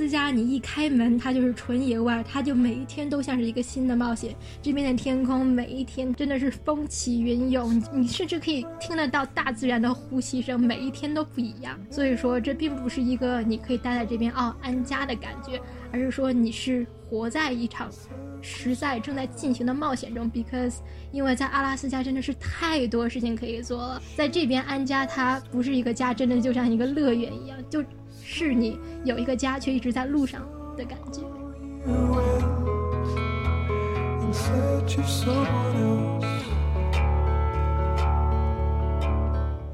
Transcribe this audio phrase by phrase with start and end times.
[0.00, 4.34] 斯加，你一开门，它就是纯野外，它就每一天都像是一个新的冒险。
[4.62, 11.78] 这边的天空每一天真的是风起云涌，你甚至可以听得到大自然的呼吸声，每一天都不一样。
[11.90, 15.60] 所以说，这并不是一个你可以待在这边哦安家的感觉，
[15.92, 17.90] 而是说你是活在一场
[18.40, 20.32] 实在正在进行的冒险中。
[20.32, 20.76] Because
[21.12, 27.84] 因为在阿拉斯加真的是太多事情可以做了，在这边安家它不是一个家，真的就像一个乐园一样，就。
[28.32, 31.20] 是你有一个家，却一直在路上的感觉。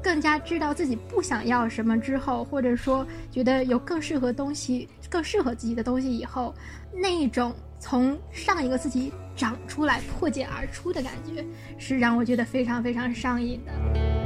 [0.01, 6.51] 更加知道自己不想要什么之后，或者说觉得有更适合东西、更适合自己的东西以后，
[6.91, 11.45] 那一种从上一个自己长出来、破茧而出的感觉，
[11.77, 14.16] 是让我觉得非常非常上瘾的。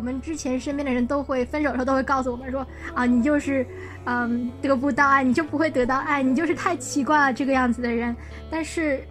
[0.00, 3.66] 我们之前身边的人都会分手的时候都会告诉我们说啊，你就是，
[4.06, 8.16] 嗯，得不到爱，你就不会得到爱，你就是太奇怪了这个样子的人。
[8.50, 9.04] 但是，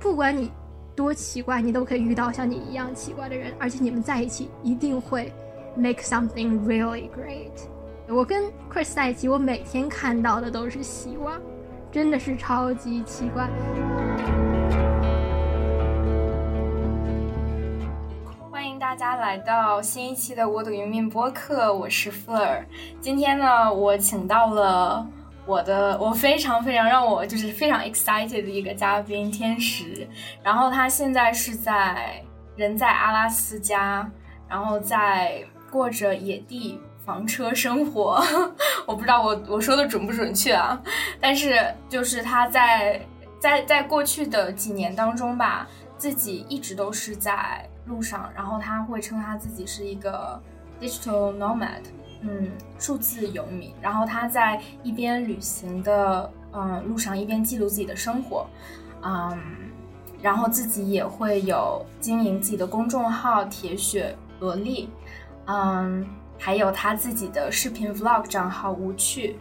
[0.00, 0.50] 不管你
[0.96, 5.32] 多奇怪，你都可以遇到像你一样奇怪的人，而且你们在一起一定会
[5.76, 7.52] make something really great。
[8.08, 11.40] 我跟 Chris 在一起，我每天看到的都是希望，
[11.92, 13.48] 真的是超级奇怪。
[18.94, 22.64] 大家来到新一期的我懂云命播客，我是 Fleur。
[23.00, 25.04] 今天呢，我请到了
[25.44, 30.08] 我的我非常非常让我就是非常 excited 的一个嘉宾天使。
[30.44, 32.22] 然后他现在是在
[32.54, 34.08] 人在阿拉斯加，
[34.48, 38.22] 然后在过着野地房车生活。
[38.86, 40.80] 我不知道我我说的准不准确啊，
[41.20, 43.04] 但是就是他在
[43.40, 45.66] 在在过去的几年当中吧，
[45.98, 47.68] 自己一直都是在。
[47.86, 50.40] 路上，然后他会称他自己是一个
[50.80, 51.82] digital nomad，
[52.22, 53.72] 嗯，数字游民。
[53.80, 58.46] 然后他在一边旅行的嗯路上，一边记录自己的生活，
[59.02, 59.38] 嗯，
[60.22, 64.88] 然后自己也会有经营自己的公众号“铁血萝莉”，
[65.46, 66.06] 嗯，
[66.38, 69.36] 还有他自己的视频 vlog 账号“无趣”，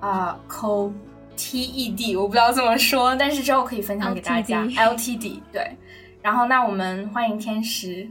[0.00, 0.90] 啊，co
[1.36, 5.76] t e d，我不知道怎么说，但是之后可以分享给大家，l t d，对。
[6.22, 8.10] 然后，那我们欢迎天使。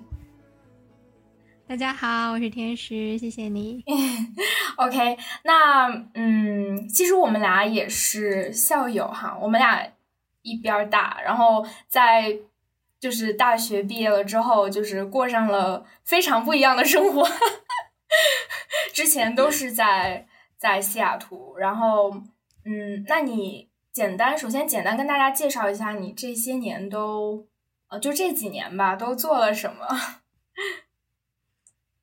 [1.67, 3.83] 大家好，我是天使，谢谢你。
[4.77, 9.87] OK，那嗯，其实我们俩也是校友哈，我们俩
[10.41, 12.35] 一边大，然后在
[12.99, 17.29] 就是大学毕业了之后，就是过上了非常不一样的生活。
[18.91, 20.25] 之前都是在
[20.57, 22.09] 在西雅图，然后
[22.65, 27.45] 嗯，那你简单首先简单跟大家介绍一下你这些年都。
[27.89, 29.87] 呃，就这几年吧，都做了什么？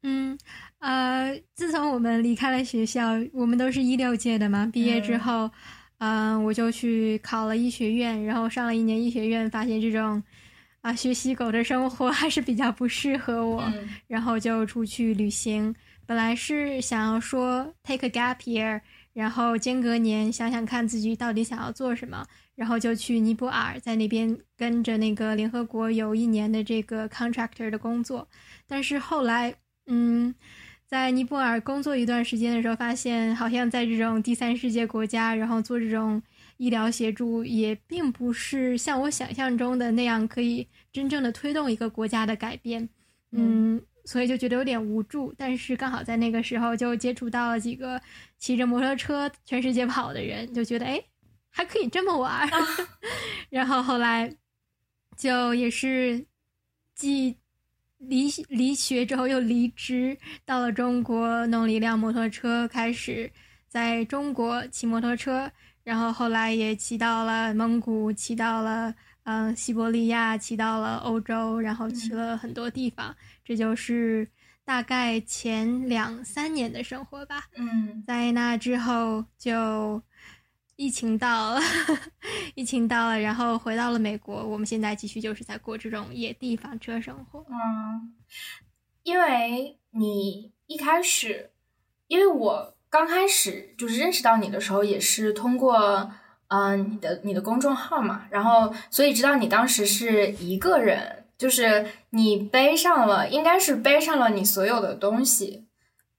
[0.02, 0.38] 嗯，
[0.78, 4.68] 呃，自从我们离开了学校，我们都是一六届的嘛。
[4.72, 5.50] 毕业之后，
[5.98, 10.22] 嗯，我就去考了医学院，然后上了一年医学院，发现这种
[10.80, 13.64] 啊学习狗的生活还是比较不适合我，
[14.06, 15.74] 然后就出去旅行。
[16.06, 18.80] 本来是想要说 take a gap year，
[19.16, 22.24] 然后间隔年想想看自己到底想要做什么。
[22.54, 28.26] 然后就去尼泊尔，在那边跟着那个联合国有一年的这个 contractor 的工作，
[28.66, 29.54] 但是后来，
[29.88, 30.34] 嗯，
[30.86, 36.22] 在尼泊尔工作一段时间的时候，发现好像在这种第三世界国家，然后做这种
[36.56, 42.88] 医疗协助，也并不是像我想象中的那样可以真正的推动一个国家的改变，
[43.32, 45.34] 嗯，所以就觉得有点无助。
[45.36, 48.00] 但是刚好在那个时候就接触到了几个
[48.38, 51.02] 骑着摩托车全世界跑的人，就觉得哎。
[51.48, 52.46] 还可以这么玩，
[53.48, 54.30] 然后后来
[55.16, 56.22] 就也是
[56.94, 57.34] 既
[57.96, 63.32] 离离学之后又离职，到了中国弄了一辆摩托车，开始
[63.68, 65.50] 在中国骑摩托车，
[65.82, 68.94] 然后后来也骑到了蒙古，骑到了
[69.26, 73.14] 嗯西伯利亚，骑到了欧洲，然后骑了很多地方。
[73.44, 74.26] 这就是
[74.64, 77.44] 大概前两三年的生活吧。
[77.56, 80.02] 嗯，在那之后就。
[80.78, 81.60] 疫情到了，
[82.54, 84.46] 疫情到了，然后回到了美国。
[84.46, 87.42] 我们现在继续就是在过这种野地房车生活。
[87.48, 88.12] 嗯，
[89.02, 91.50] 因为你一开始，
[92.08, 96.12] 因为我刚开始就是认识到你的时候，也是通过
[96.48, 105.66] 嗯你的你的公众号嘛，然后所以知道你当时是一个人，就是你背上了，应该是背上了你所有的东西，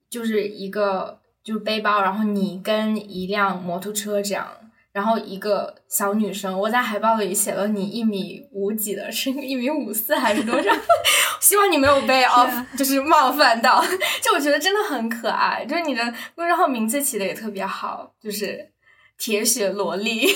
[0.10, 1.20] 就是一个。
[1.48, 4.46] 就是背包，然后你跟一辆摩托车这样，
[4.92, 10.70] 然后一个小女生，我在海报里写了你一米五几的，是一米五四还是多少？
[11.40, 13.82] 希望你没有被 off，就是冒犯到。
[14.22, 16.04] 就我觉得真的很可爱，就是你的
[16.36, 18.70] 公众号名字起的也特别好，就是
[19.18, 20.28] 铁血萝莉。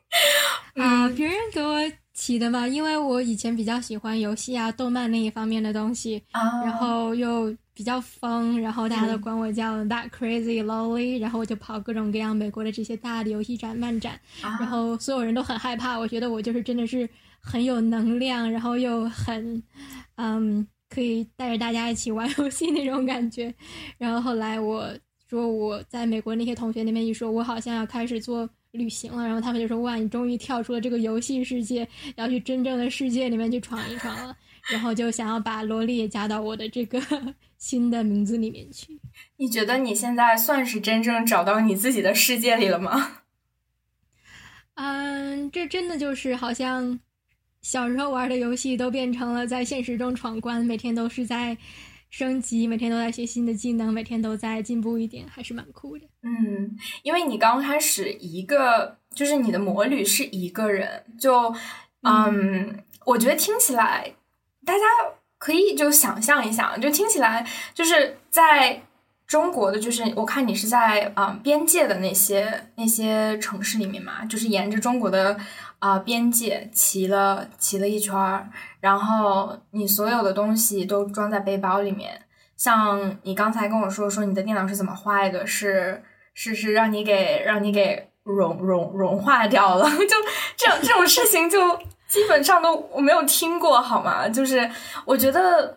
[0.76, 1.78] 啊，别人给我
[2.12, 7.54] 起的嘛，因为我以前比较喜欢游戏啊、动漫那一方面的东西，然后又。
[7.76, 15.98] 比较疯，然后大家都管我叫 That Crazy Lolly，然后我就跑各种各样美国的这些大的游戏展、漫展，然后所有人都很害怕。
[15.98, 17.06] 我觉得我就是真的是
[17.38, 19.62] 很有能量，然后又很，
[20.14, 23.54] 嗯，可以带着大家一起玩游戏那种感觉。
[23.98, 24.88] 然后后来我
[25.28, 31.86] 说我在美国那些同学那边一说，我好像要开始做旅行了，然后他们就说哇，你终于跳出了这个游戏世界，
[32.16, 34.36] 要去真正的世界里面去闯一闯了。
[34.68, 37.00] 然后就想要把萝莉也加到我的这个
[37.56, 38.98] 新的名字里面去。
[39.36, 43.18] 你觉得你现在算是真正找到你自己的世界里了吗？
[44.74, 46.98] 嗯，这真的就是好像
[47.62, 51.56] 小时候玩的游戏都变成了在现实中闯关，每天都是在
[52.16, 56.06] 升级，每天都在学新的技能，每天都在进步一点，还是蛮酷的。
[56.22, 61.54] 嗯，因为你刚开始一个就是你的魔女是一个人，就
[62.00, 64.14] 嗯，我觉得听起来。
[64.64, 64.80] 大家
[65.36, 68.82] 可以就想象一下，就听起来就是在
[69.26, 75.36] 中国的，就是我看你是在啊边界的那些那些城市里面嘛，就是沿着中国的
[75.78, 78.48] 啊边界骑了骑了一圈儿，
[78.80, 82.22] 然后你所有的东西都装在背包里面。
[82.56, 86.02] 像你刚才跟我说说你的电脑是怎么坏的，是
[86.34, 90.16] 是是让你给让你给 融融融化掉了， 就
[90.56, 91.58] 这这种事情就。
[92.08, 94.28] 基本上都我没有听过，好吗？
[94.28, 94.70] 就是
[95.04, 95.76] 我觉得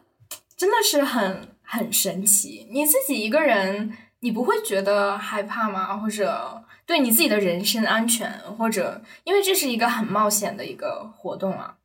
[0.56, 2.66] 真的是很很神奇。
[2.72, 5.96] 你自己一个人，你不会觉得害怕吗？
[5.98, 11.76] 或者对你自己的人身安全，或者因为这是一个很冒险的一个活动啊。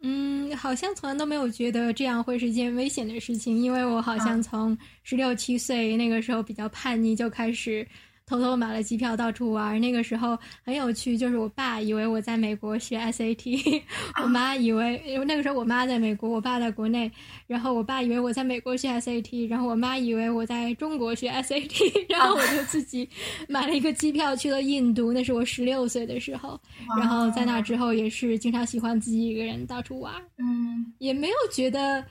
[0.00, 7.86] 嗯，好像从来都没有觉得这样会是一件危险的事情，因为我好像从十六七岁那个时候比较叛逆就开始。
[8.28, 11.16] 偷偷买了机票到处玩，那个时候很有趣。
[11.16, 13.82] 就是我爸以为我在美国学 SAT，
[14.22, 17.10] 我妈以为因为那个时候我妈在美国，我爸在国内。
[17.46, 23.08] 然后我爸以为我在美国学 SAT，然后我妈以为我在中国学 SAT， 然后我就自己
[23.48, 25.10] 买了一个机票去了印度。
[25.10, 26.60] 那是我十六岁的时候，
[26.98, 30.12] 然后在那之后也是经常喜欢自己一个人到处玩。
[30.36, 32.04] 嗯，也没有觉得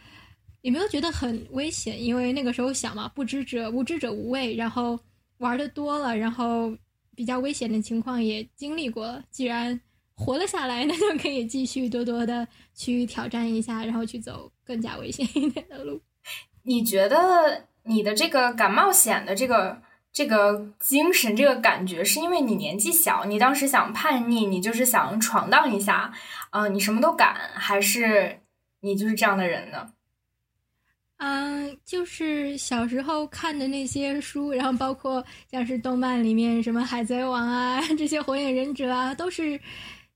[0.63, 4.55] 也没有觉得很危险，因为那个时候小嘛，不知者无知者无畏。
[4.55, 4.99] 然后。
[5.37, 6.75] 玩的多了，然后
[7.15, 9.21] 比较危险的情况也经历过。
[9.29, 9.79] 既然
[10.15, 16.01] 活了下来， 那就可以继续多多的去挑战一下，然后去走更加危险一点的路。
[16.63, 19.81] 你觉得你的这个敢冒险的这个
[20.11, 26.11] 这个精神、这个感觉，是因为你年纪小，你当时想叛逆，你就是想闯荡一下，
[26.51, 28.41] 嗯，你什么都敢，还是
[28.81, 29.93] 你就是这样的人呢？
[31.19, 39.59] 嗯，就是小时候看的那些书，然后包括像是动漫里面什么海贼王啊， 这些火影忍者啊，都是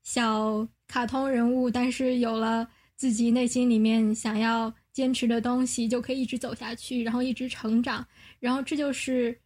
[0.04, 8.06] 小卡通人物，但是有了自己内心里面想要坚持的东西，就可以一直走下去，然后一直成长。
[8.38, 9.36] 然后这就是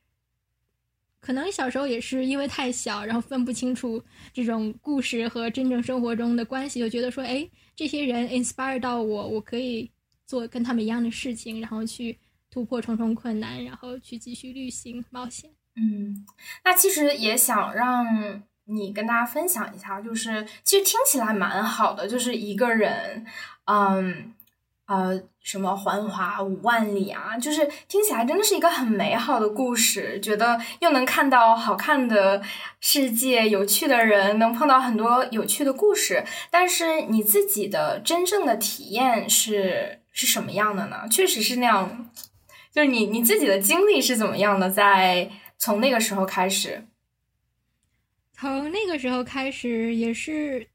[1.20, 9.90] 可能小时候也是因为太小，然后分不清楚这种故事和真正生活中的关系，就觉得说，哎，这些人 inspire 到我，我可以。
[10.26, 12.18] 做跟他们一样的事情，然后去
[12.50, 15.50] 突破重重困难，然后去继续旅行冒险。
[15.76, 16.26] 嗯，
[16.64, 23.24] 那其实也想让你跟大家分享一下，就是其实听起来蛮好的，就是一个人，
[23.64, 24.32] 嗯。
[24.88, 32.40] 呃，什么环华五万里啊，就是听起来真的是一个很美好的故事，觉得又能看到好看的
[32.80, 36.24] 世界，有趣的人，能碰到很多有趣的故事。
[36.52, 41.06] 但是你自己的真正的体验是是什么样的呢？
[41.08, 42.10] 确实是那样，
[42.72, 44.68] 就是你你自己的经历是怎么样的？
[44.68, 46.88] 在从那个时候开始，
[48.32, 50.66] 从那个时候开始也是。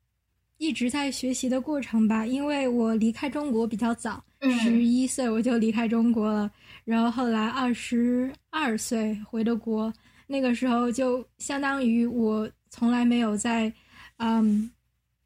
[0.62, 4.24] 一直在学习的过程吧，因为我离开中国比较早，
[4.62, 6.51] 十一岁我就离开中国了，
[6.86, 9.91] 然后后来二十二岁回的国，
[10.27, 13.74] 那个时候就相当于我从来没有在，
[14.17, 14.69] 嗯，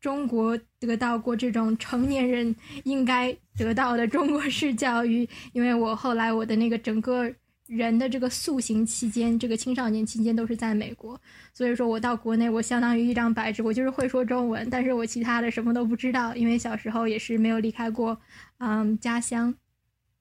[0.06, 7.34] 中国得到过这种成年人应该得到的中国式教育，因为我后来我的那个整个。
[7.68, 11.20] 人的这个塑形期间，这个青少年期间都是在美国，
[11.52, 18.16] 所以说我到国内，我相当于一张白纸，我就是会说中文，但是我其他的什么都不知道，因为小时候也是没有离开过，
[18.60, 19.52] 嗯，家乡。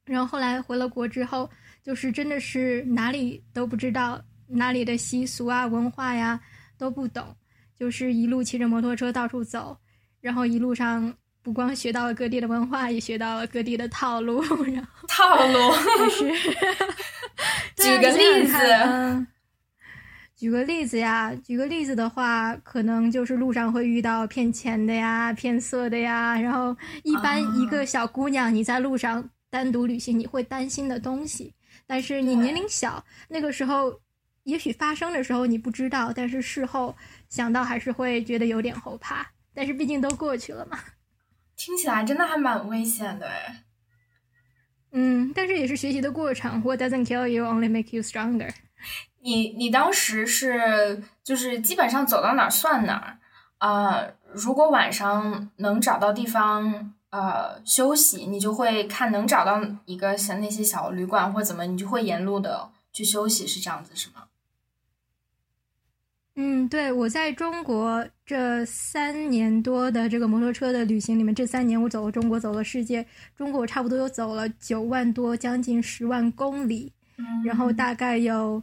[0.06, 1.50] 然后后来回了国之后，
[1.82, 6.40] 就是真的是哪里都不知道，哪里的习俗啊、文化呀
[6.78, 7.36] 都不懂，
[7.78, 9.76] 就是一路骑着摩托车到处走，
[10.20, 11.12] 然后一路上
[11.42, 14.42] 不光学到了各地的文化，也学到了各地的套路。
[14.64, 15.58] 然后套路
[15.98, 16.32] 就是，
[17.76, 19.26] 举个例子。
[20.36, 26.38] 举个例子呀，举个例子的话，可能就是路上会遇到骗钱的呀、骗色的呀。
[26.38, 31.54] 然后，一般一个小姑娘你在路上单独旅行，你会担心的东西。
[31.86, 33.98] 但是你年龄小，那个时候
[34.42, 36.94] 也许发生的时候你不知道，但是事后
[37.34, 39.26] 想到还是会觉得有点后怕。
[39.52, 40.78] 但是毕竟都过去了嘛。
[41.56, 43.64] 听起来真的还蛮危险的哎。
[44.92, 46.62] 嗯，但是也是学习的过程。
[46.62, 48.54] What doesn't kill you only make you stronger。
[49.20, 53.18] 你你当时是就是基本上走到哪儿算哪儿
[53.58, 54.06] 啊？
[54.32, 64.26] 如果晚上能找到地方呃休息，你就会看能找到一个像那些小旅馆或怎么，你就会沿路的去休息，是这样子是吗？
[66.36, 76.92] 嗯，对，我在中国这三年多的这个摩托车的旅行里面，这三年我走了中国，走了世界，中国我差不多有走了九万多，将近十万公里，
[77.44, 78.62] 然后大概有。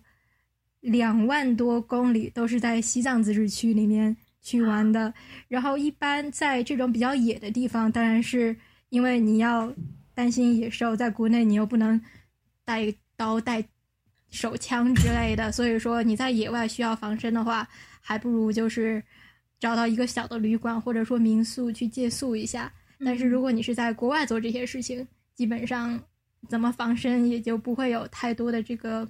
[0.81, 5.13] 两万多公里都是在西藏自治区里面去玩的，
[5.47, 8.57] 然后一般在这种比较野的地方，当然是
[8.89, 9.71] 因为你要
[10.15, 12.01] 担心野兽，在国内你又不能
[12.65, 13.63] 带刀带
[14.31, 17.67] 手枪之类的， 所以说你在野外需要防身的话，
[18.01, 19.03] 还不如就是
[19.59, 22.73] 找到一个小的旅馆或者说民宿去借宿一下。
[23.05, 26.01] 但是如果你是在国外做这些事情，基本上
[26.49, 29.07] 怎么防身也就不会有太多的这个。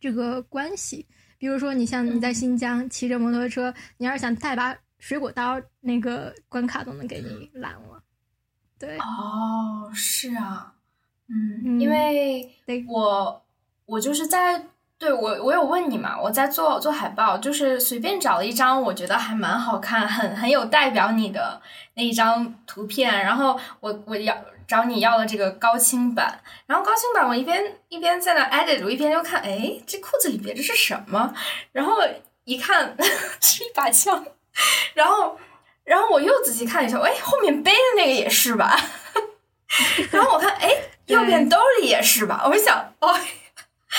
[0.00, 1.04] 这个关系，
[1.38, 8.00] 比如说你像你在新疆骑着摩托车，你要是想带把水果刀，那个关卡都能给你拦了。
[8.78, 10.72] 对，哦，是啊，
[11.26, 12.48] 嗯，因为
[12.86, 13.44] 我
[13.88, 14.66] 我就是在
[14.98, 21.60] 对我我有问你嘛，我在做做海报，就是随便找了一张我觉得还蛮好看，很很有代表你的
[21.94, 24.36] 那一张图片，然后我我要。
[24.68, 31.32] 找你要了这个高清版，然后高清版我一边一边在那 edit，我一边就看，哎，这裤子里别的是什么？
[31.72, 31.94] 然后
[32.44, 32.94] 一看
[33.40, 34.22] 是一把枪，
[34.92, 35.38] 然后
[35.84, 38.78] 然后我又仔细看一下，哎，后面背的那个也是吧？
[40.12, 40.68] 然后我看，哎，
[41.06, 42.42] 右边兜里也是吧？
[42.44, 43.18] 我想，哦，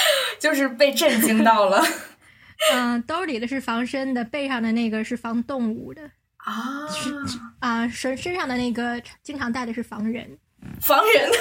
[0.40, 1.84] 就是被震惊到了。
[2.74, 6.02] 嗯，兜里的是防身的，背上的那个是防动物的
[6.38, 7.14] 啊，是
[7.60, 10.38] 啊，身身上的那个经常带的是防人。
[10.82, 11.32] 防人，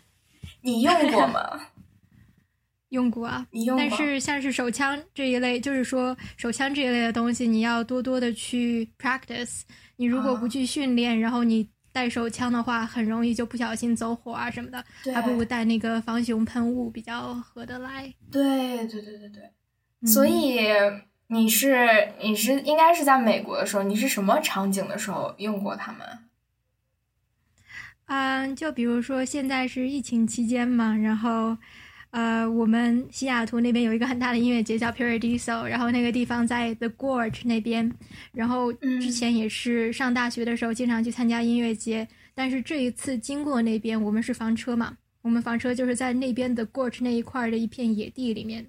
[0.60, 1.60] 你用过吗？
[2.90, 3.86] 用过啊，你用过。
[3.88, 9.62] 但是像是手枪这一类，就是说手枪这一类的东西，你要多多的去 practice。
[9.96, 11.66] 你如果不去训练，然后你
[11.96, 14.84] 带手枪的话，很容易就不小心走火啊什么的。
[15.14, 18.12] 还不如带那个防熊喷雾比较合得来。
[18.30, 20.06] 对对对对对。
[20.06, 20.60] 所以
[21.28, 26.06] 你是你是应该是在美国的时候，你是什么场景的时候用过它们？
[28.08, 31.56] 嗯，就比如说现在是疫情期间嘛，然后，
[32.16, 37.92] 呃，我们西雅图那边有一个很大的音乐节叫 Paradiso，然后那个地方在 The Gorge 那边，
[38.32, 48.66] 然后之前也是上大学的时候经常去参加音乐节，但是这一次经过那边，我们是房车嘛，我们房车就是在那边的 Gorge 那一块的一片野地里面，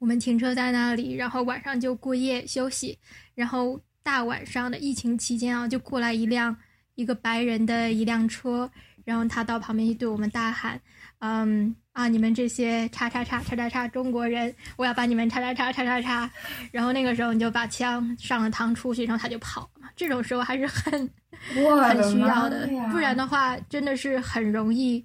[0.00, 2.98] 我们停车在那里，然后晚上就过夜休息，
[3.36, 6.56] 然后大晚上的疫情期间啊，就过来一辆。
[6.96, 8.70] 一个白人的一辆车，
[9.06, 10.78] 然后他到旁边去对我们大喊
[11.20, 16.30] ：“嗯啊，你们这些叉叉叉叉叉叉中国人，我要把你们叉叉叉叉叉叉。”
[16.72, 19.88] 然后那个时候你就把枪上了膛出去，然后他就跑了嘛。
[19.94, 20.92] 这种时候还是很
[21.84, 25.04] 很需要的，不然的话真的是很容易，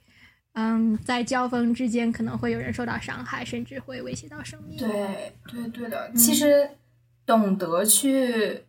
[0.54, 4.78] 嗯，在交锋之间可能会有人受到伤害，甚至会威胁到生命。
[4.78, 6.70] 对对对的，其实
[7.26, 8.64] 懂得去。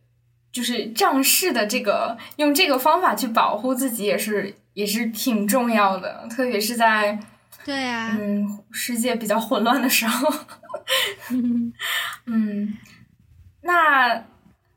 [0.52, 7.18] 就是仗势的这个，用这个方法去保护自己也是也是挺重要的，特别是在
[7.66, 10.32] 对啊，嗯，世界比较混乱的时候，
[12.26, 12.72] 嗯，
[13.62, 14.24] 那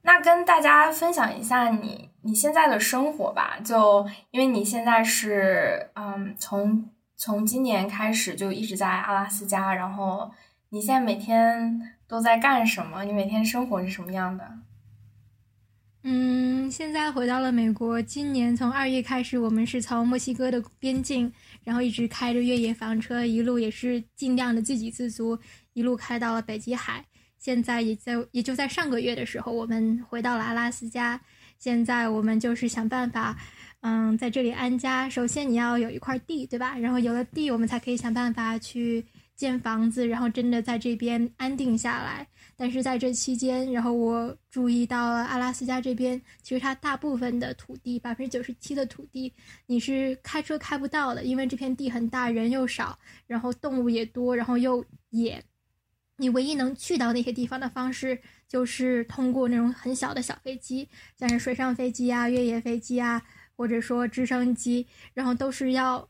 [0.02, 10.32] 那跟大家分享一下你你现在的生活吧，就因为你现在是嗯，从从今年开始就一直在阿拉斯加，然后
[10.70, 13.04] 你现在每天都在干什么？
[13.04, 14.50] 你每天生活是什么样的？
[16.02, 18.02] 嗯，现在回到了美国。
[18.02, 21.32] 今年从二月开始，我们是从墨西哥的边境，
[21.64, 25.38] 然后一直开着越野房车，一路也是尽量的自给自足，
[25.74, 27.06] 一路开到了北极海。
[27.38, 31.20] 现在也在，也就在上个月的时候，我们回到了阿拉斯加。
[31.58, 33.38] 现在我们就是想办法，
[33.82, 35.10] 嗯，在这里安家。
[35.10, 36.78] 首先你要有一块地，对吧？
[36.78, 42.28] 然后有了地，我们才可以想办法去建房子，然后真的在这边安定下来。
[42.60, 49.34] 但是在这期间，然后我注意到了阿拉斯加这边，其实它大部分的土地，百分之九十七的土地，
[49.66, 55.42] 你是开车开不到的，因为这片地很大，人又少，然后动物也多，然后又野。
[56.18, 60.86] 你唯一能去到那些地方的方式，就是通过那种很小的小飞机，
[61.18, 63.22] 像是水上飞机啊、越野飞机啊，
[63.56, 66.06] 或者说直升机，然后都是要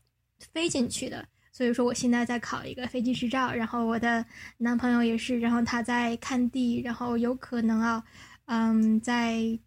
[0.52, 1.24] 飞进去的。
[1.52, 4.24] 所以说，我现在在考一个飞机执照，然后我的
[4.58, 8.04] 男朋友也是，然后他在看地，然后有可能啊，
[8.46, 9.58] 嗯，在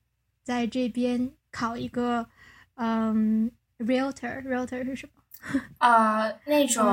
[0.43, 2.25] 在这边考一个，
[2.75, 5.61] 嗯，realtor，realtor 是什么？
[5.79, 6.83] 啊，那种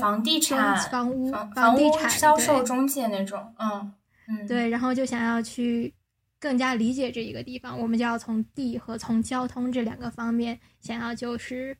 [0.00, 3.92] 房地产、房屋、房地产销售中介那种，嗯
[4.28, 5.92] 嗯，对，然后就想要去
[6.38, 11.76] 更加理解这一个地方，我们就要从地和从交通这两个方面，想要就是。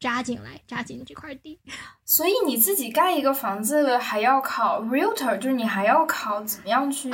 [0.00, 1.60] 扎进来，扎进这块地。
[2.06, 7.10] 所以你自己盖一个房子还要考 realtor，就是你还要考怎么样去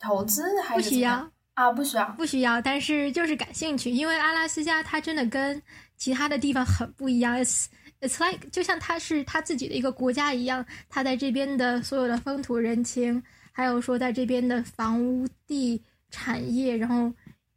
[0.00, 0.42] 投资？
[0.64, 2.60] 还不需要啊，不需要，不需要。
[2.60, 5.62] 但是就是感兴趣，因为阿拉斯加它真的跟
[5.96, 7.38] 其他的地方很不一样。
[7.38, 7.66] It's
[8.00, 13.22] it's like 就像它是它自己的一个国家一样，它在这边的所有的风土人情，
[13.52, 17.12] 还有说在这边的房屋地产业，然后。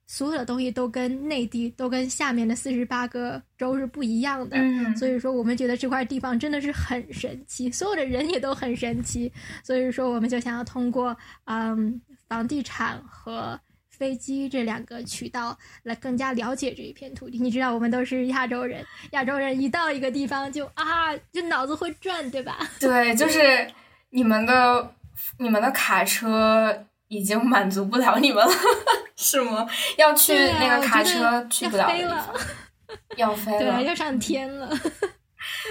[0.08, 4.58] 所有的东西都跟内地、都跟下面的四十八个州是不一样的，
[4.96, 9.32] 所以说我们觉得这块地方真的是很神奇，所有的人也都很神奇，
[9.64, 13.60] 所以说我们就想要通过嗯房地产和
[13.90, 17.40] 飞机这两个渠道来更加了解这一片土地。
[17.40, 22.60] 你知道，我们都是亚洲人，亚洲人一到一个地方就啊，就脑子会转，对吧？
[22.80, 23.68] 对，就是
[24.10, 24.94] 你们的
[25.40, 28.52] 你们的卡车已经满足不了你们了。
[29.18, 29.66] 是吗？
[29.98, 32.28] 要去那个卡车去不了的地方，
[33.16, 34.70] 要飞了，对，要上天了。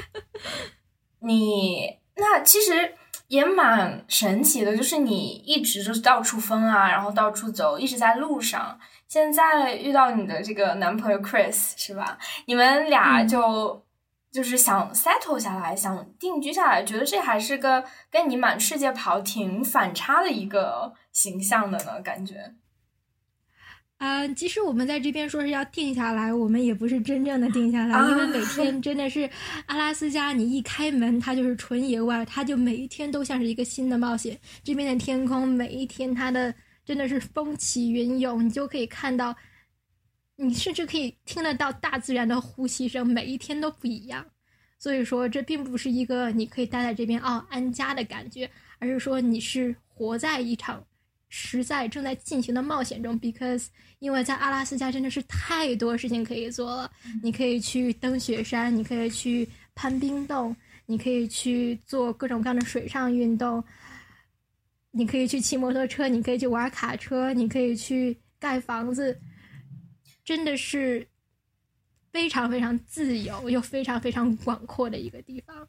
[1.20, 2.94] 你那其实
[3.28, 8.78] 也蛮神奇的，就是你一直就是到处疯啊，然后到处走，一直在路上。
[9.08, 12.18] 现在遇到你的这个男朋友 Chris 是吧？
[12.46, 13.84] 你们俩就
[14.32, 22.54] 就是想 settle 下来，想定居下来，觉得这还是个跟你满世界跑挺反差的一个形象的呢，感觉。
[23.98, 29.30] 嗯，即使我们在这边说是要定下来，我们也不是真正的定下来，因为每 天真的是
[29.66, 34.38] 阿拉斯加，你一开门它就是纯野外，它就每一天都像是一个新的冒险。
[34.62, 36.52] 这边的天空每一天它的
[36.84, 39.34] 真的是风起云涌，你就可以看到，
[40.36, 44.26] 你甚至可以听得到大自然的呼吸声，每一天都不一样。
[44.76, 48.50] 所以说，这并不是一个你可以待在这边哦安家的感觉，
[48.80, 50.84] 而是说你是活在一场。
[51.36, 53.66] 实在正在进行的冒险中，because
[53.98, 56.88] 因为在阿拉斯加真的是太多事情可以做了。
[57.24, 60.54] 你可以去登雪山，你可以去攀冰洞，
[60.86, 63.62] 你可以去做各种各样的水上运动，
[64.92, 69.18] 你可以去骑摩托车，你可以去玩卡车，你可以去盖房子，
[70.24, 71.04] 真的是
[72.12, 75.66] 非常非常自由又非常非常广阔的一个地方。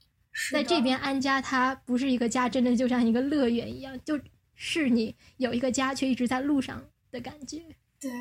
[0.52, 4.20] 在这边安家，它不是一个家，真的就像一个乐园一样，就。
[4.56, 7.62] 是你有一个家，却一直在路上的感觉。
[8.00, 8.12] 对，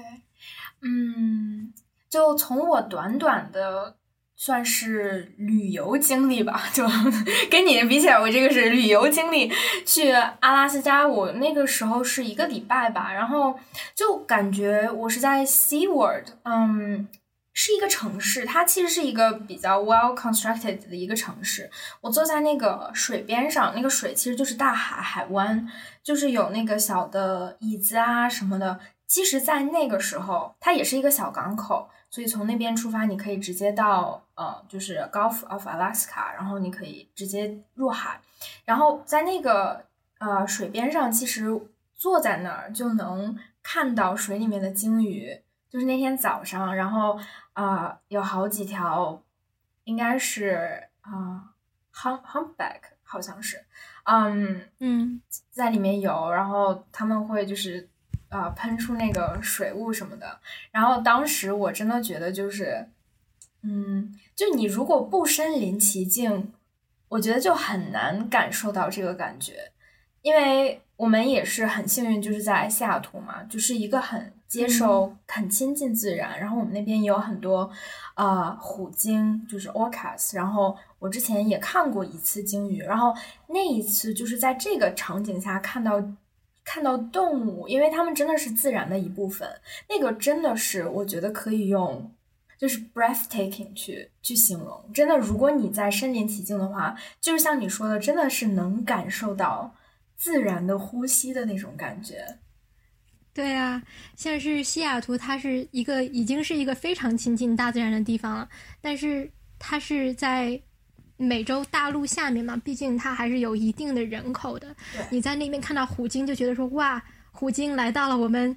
[0.82, 1.72] 嗯，
[2.10, 3.96] 就从我短短的
[4.36, 6.84] 算是旅游经历吧，就
[7.50, 9.50] 跟你比起来，我这个是旅游经历。
[9.86, 13.58] 去阿拉斯加，我那个时候是一个礼拜吧，然后
[13.94, 17.08] 就感觉我是在 Seaward，嗯。
[17.54, 21.70] 是一个城市，它其实是一个比较 well constructed 的一个城市。
[22.00, 25.66] 我坐在那个水边上，那个水其实就是大海海湾，
[26.02, 28.80] 就是有那个小的椅子啊什么的。
[29.06, 38.20] 其实，在那个时候，它也是一个小港口，所以从那边出发，你可以直接到呃，就是 Gulf of Alaska，然后你可以直接入海。
[38.64, 39.84] 然后在那个
[40.18, 41.48] 呃水边上，其实
[41.94, 45.43] 坐在那儿就能看到水里面的鲸鱼。
[45.74, 47.18] 就是那天早上，然后。
[47.54, 49.22] 啊，有好几条，
[49.84, 51.54] 应该是啊
[51.94, 53.64] ，hum humpback 好像是，
[54.02, 57.88] 嗯嗯，在里面游，然后他们会就是
[58.28, 60.40] 啊喷出那个水雾什么的，
[60.72, 62.88] 然后当时我真的觉得就是，
[63.62, 66.52] 嗯，就你如果不身临其境，
[67.06, 69.70] 我觉得就很难感受到这个感觉，
[70.22, 74.33] 因为我们也是很幸运，就是在西雅图嘛，就是一个很。
[74.46, 77.68] 接受很亲近自然，然后我们那边也有很多，
[78.14, 80.36] 呃，虎鲸，就是 orcas。
[80.36, 83.12] 然后我之前也看过一次鲸鱼，然后
[83.48, 86.02] 那一次就是在这个场景下看到
[86.64, 89.48] 看到动物，因为它们真的是自然的一部分。
[89.88, 92.12] 那个真的是我觉得可以用，
[92.56, 94.84] 就是 breathtaking 去去形容。
[94.94, 99.74] 真的，如果你在身临其境的话，就是像你说的，真的是能感受到
[100.16, 102.38] 自然的呼吸的那种感觉。
[103.34, 103.82] 对啊，
[104.14, 108.48] 像是西雅图，它是一个已经是一个非常亲近大自然的地方了，
[108.80, 110.58] 但是它是在
[111.16, 114.72] 美洲大陆下面嘛，毕竟它还是有一定的人口的。
[115.10, 118.56] 你在那边看到虎鲸，就觉得说哇，虎鲸来到了我们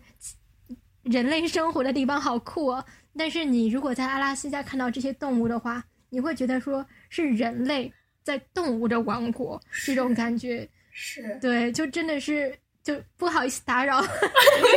[1.02, 2.86] 人类生活的地方，好酷哦。
[3.18, 12.56] 但是你如果在阿拉斯加看到这些动物的话，你会觉得说是人类在动物的王国，这种感觉是对，就真的是。
[12.88, 14.02] 就不好意思打扰，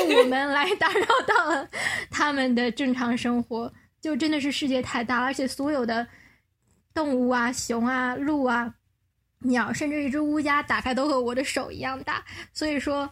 [0.05, 1.70] 是我们来打扰到了
[2.11, 3.73] 他们的正常生活。
[4.01, 6.05] 就真的是世界太大，而且所有的
[6.92, 8.75] 动物啊，熊啊，鹿啊，
[9.42, 12.25] 鸟，甚至一只乌鸦，打开都和我的手一样大。
[12.53, 13.09] 所以说，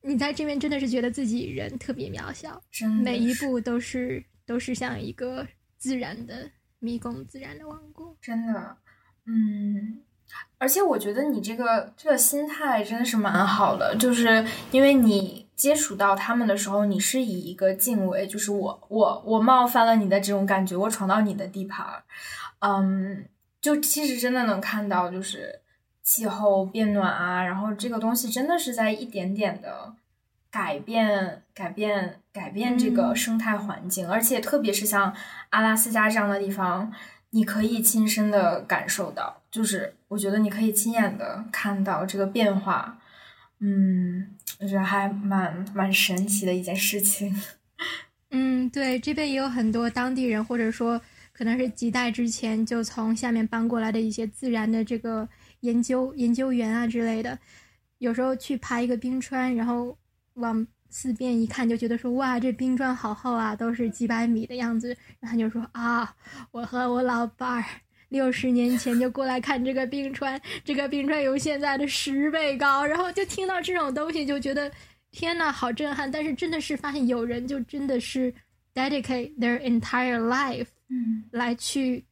[0.00, 2.60] 你在这边真的是觉得自己人特别渺小，
[3.04, 5.46] 每一步都是都是像一个
[5.78, 8.16] 自然的迷宫，自然的王国。
[8.20, 8.76] 真的，
[9.26, 10.02] 嗯。
[10.58, 22.02] 而且我觉得你这个这个心态真的是蛮好的，就是因为你接触到他们的时候，你是以一个敬畏，就是我我我冒犯了你的这种感觉，我闯到你的地盘儿，
[22.60, 23.26] 嗯，
[23.60, 25.60] 就其实真的能看到，就是
[26.02, 29.94] 气候变暖啊，然后这个东西真的是在一点点的
[30.50, 35.14] 改变改变改变这个生态环境，而且特别是像
[35.50, 36.92] 阿拉斯加这样的地方。
[37.30, 42.98] 你可以亲身的感受到，就是我觉得你可以亲眼的看到这个变化，
[43.60, 47.34] 嗯，我觉得还蛮蛮神奇的一件事情。
[48.30, 51.00] 嗯，对，这边也有很多当地人，或者说
[51.32, 55.28] 可能是几代之前就从下面搬过来的一些自然的这个
[55.60, 57.38] 研究研究员啊之类的，
[57.98, 59.96] 有时候去爬一个冰川，然后
[60.34, 60.66] 往。
[60.88, 64.96] 四边一看就觉得说哇，这冰砖好厚啊，都是几百米的样子。
[65.18, 66.14] 然后就说啊，
[66.52, 67.64] 我和我老伴儿
[68.08, 72.84] 六十年前就过来看这个冰川，这个冰川有现在的十倍高。
[72.84, 74.70] 然后就听到这种东西，就觉得
[75.10, 76.10] 天呐，好震撼。
[76.10, 78.32] 但是真的是发现有人就真的是
[78.74, 82.04] dedicate their entire life，嗯，来去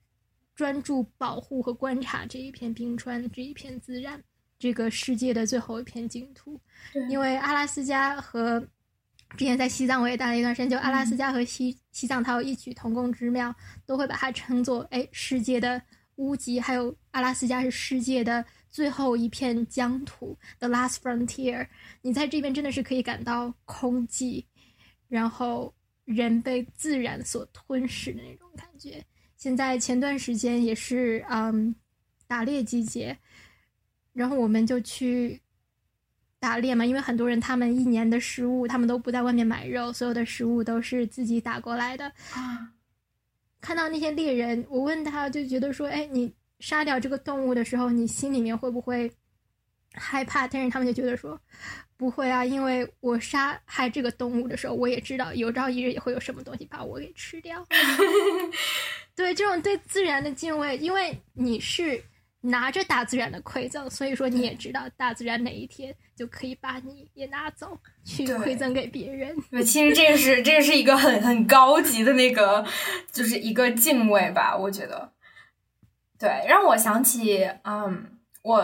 [0.55, 4.21] 专注保护和观察这一片冰川，这一片自然。
[4.57, 6.59] 这个世界的最后一片净土，
[7.11, 8.65] 因为阿拉斯加和
[9.37, 15.81] 之前在西藏我也待了一段时间，就阿拉斯加和西西藏它有异曲同工之妙，都会把它称作哎世界的
[16.17, 21.67] 屋脊，还有阿拉斯加是世界的最后一片疆土，the last frontier。
[22.03, 24.45] 你在这边真的是可以感到空寂，
[25.09, 29.05] 然后人被自然所吞噬的那种感觉。
[29.37, 31.75] 现在前段时间也是嗯
[32.27, 33.17] 打猎季节。
[34.13, 35.43] 然后我们就去
[36.45, 42.05] 打猎嘛，因为很多人他们一年的食物，他们都不在外面买肉，所有的食物都是自己打过来的。
[42.35, 42.69] 啊，
[43.63, 46.31] 看到那些猎人，我问他就觉得说，哎，你
[46.61, 49.11] 杀掉这个动物的时候，你心里面会不会
[49.95, 50.47] 害怕？
[50.47, 51.41] 但是他们就觉得说，
[51.97, 57.67] 不会啊，因为我杀害这个动物的时候，我也知道有朝一日也会有什么东西把我给吃掉。
[59.17, 62.05] 对，这种对自然的敬畏，因为你是。
[62.47, 69.35] 拿着大自然的馈赠，所以说你也知道，大自然哪一天就可以把你也拿走，去馈赠给别人。
[69.51, 72.63] 对，其实这个是 这个是一个很很高级的那个，
[73.11, 75.11] 就是一个敬畏吧，我觉得。
[76.19, 78.63] 对，让我想起，嗯，我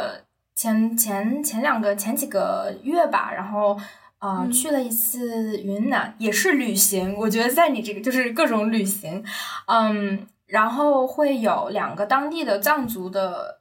[0.55, 3.81] 前前前两个前几个月吧，然后
[4.19, 7.15] 呃去了一次云南，也是旅行。
[7.17, 9.25] 我觉得在你这个就是各种旅行，
[9.69, 13.60] 嗯，然后会有两个当地的藏族的。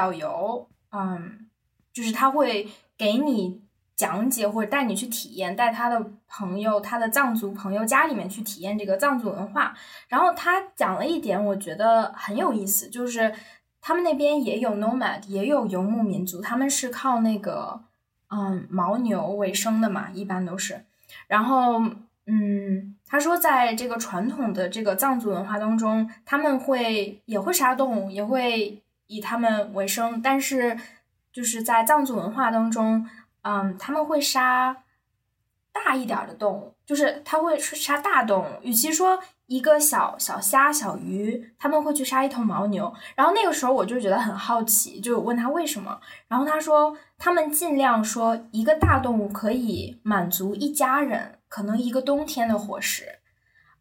[0.00, 1.46] 导游，嗯，
[1.92, 3.60] 就是他会给你
[3.94, 9.74] 讲解或者带你去体验，带他的朋友、他的藏族朋友家里面去体验这个藏族文化。
[10.08, 13.34] 然后他讲了一点，我觉得很有意思，就是
[13.82, 17.82] 他们那边也有 nomad，也有游牧民族，他们是靠那个
[18.30, 20.86] 嗯牦牛为生的嘛，一般都是。
[21.26, 21.78] 然后，
[22.26, 28.82] 嗯，他说在这个传统的这个藏族文化当中，他们会也会杀动物，也会。
[29.10, 30.78] 以他们为生，但是
[31.32, 33.04] 就是在藏族文化当中，
[33.42, 34.84] 嗯，他们会杀
[35.72, 38.46] 大一点的动物，就是他会杀大动物。
[38.62, 42.94] 与其说一个小小虾、小鱼，他们会去杀一头牦牛。
[43.16, 46.00] 然后那个时候我就觉得很好奇，就问他为什么。
[46.28, 53.19] 然后他说，他们尽量说一个大动物可以满足一家人可能一个冬天的伙食。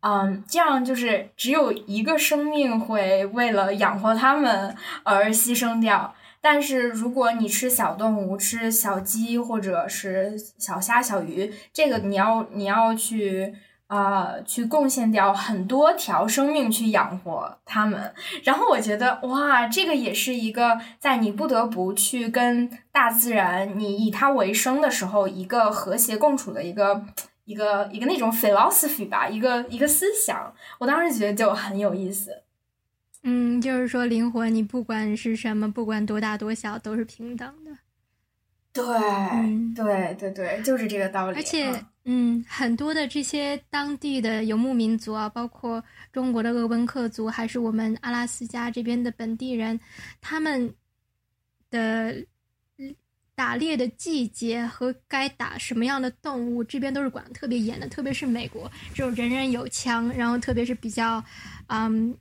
[0.01, 6.13] 嗯，这样就是只有一个生命会为了养活它们而牺牲掉。
[6.41, 13.53] 但是如果你吃小动物，吃小鸡或者是小虾、小鱼，这个你要你要去
[13.87, 27.03] 呃，去贡献掉很多条生命去养活他们，然后我觉得哇，这个也是一个在你不得不去跟大自然，你以它为生的时候，一个和谐共处的一个
[27.49, 30.53] 一个一个那种 philosophy 吧，一个一个思想。
[30.77, 32.43] 我当时觉得就很有意思。
[33.23, 37.71] 嗯，就是说灵魂，你不管是什么，不管多大多小，都是平等的。
[38.71, 38.85] 对，
[39.75, 41.37] 对对对，就是这个道理。
[41.37, 41.83] 而且。
[42.11, 49.79] 嗯，很多的这些当地的游牧民族啊，包括中国的鄂温克族，还是我们阿拉斯加这边的本地人，
[50.19, 50.73] 他们
[51.69, 52.25] 的
[53.39, 57.87] 打猎的季节和该打什么样的动物，这边都是管的特别严的。
[57.87, 61.23] 特别是美国这种人人有枪，然后特别是比较，
[61.67, 62.13] 嗯，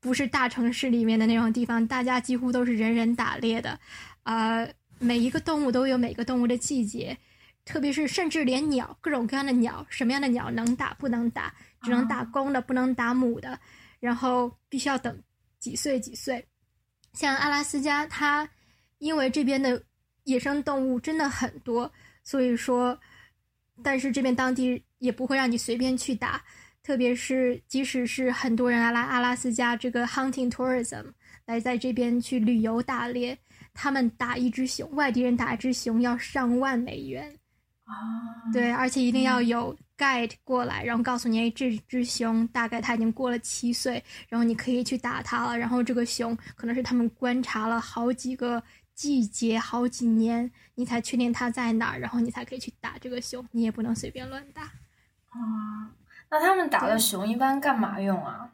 [0.00, 3.78] 不是大城市里面的那种地方，大家几乎都是人人打猎的，
[4.24, 4.66] 啊，
[4.98, 7.16] 每一个动物都有每个动物的季节。
[7.64, 13.56] 特别是，甚至连鸟，各种各样的鸟，什么样的鸟能打不能打，只能打公的，不能打母的，
[14.00, 15.16] 然后必须要等
[15.60, 16.44] 几岁几岁。
[17.12, 18.48] 像阿拉斯加，它
[18.98, 19.80] 因为这边的
[20.24, 21.90] 野生动物真的很多，
[22.22, 22.98] 所以说，
[23.82, 26.42] 但是这边当地也不会让你随便去打。
[26.82, 31.04] 特别是，即使是很多人来阿拉斯加这个 hunting tourism
[31.44, 33.38] 来在这边去旅游打猎，
[33.74, 37.36] 他们打一只熊，外地人打一只熊要上万美元。
[37.84, 37.94] 啊，
[38.52, 45.58] 对，而且一定要有 guide 过来，然后告诉你，哎，这只熊大概它已经过了七岁，然后你可以去打它了。
[45.58, 48.62] 然后这个熊可能是他们观察了好几个
[49.00, 53.42] 季节、好几年，你才确定它在哪儿，然后你才可以去打这个熊。
[53.50, 54.64] 你也不能随便乱打。
[55.30, 55.90] 啊，
[56.30, 58.52] 那他们打的熊一般干嘛用啊？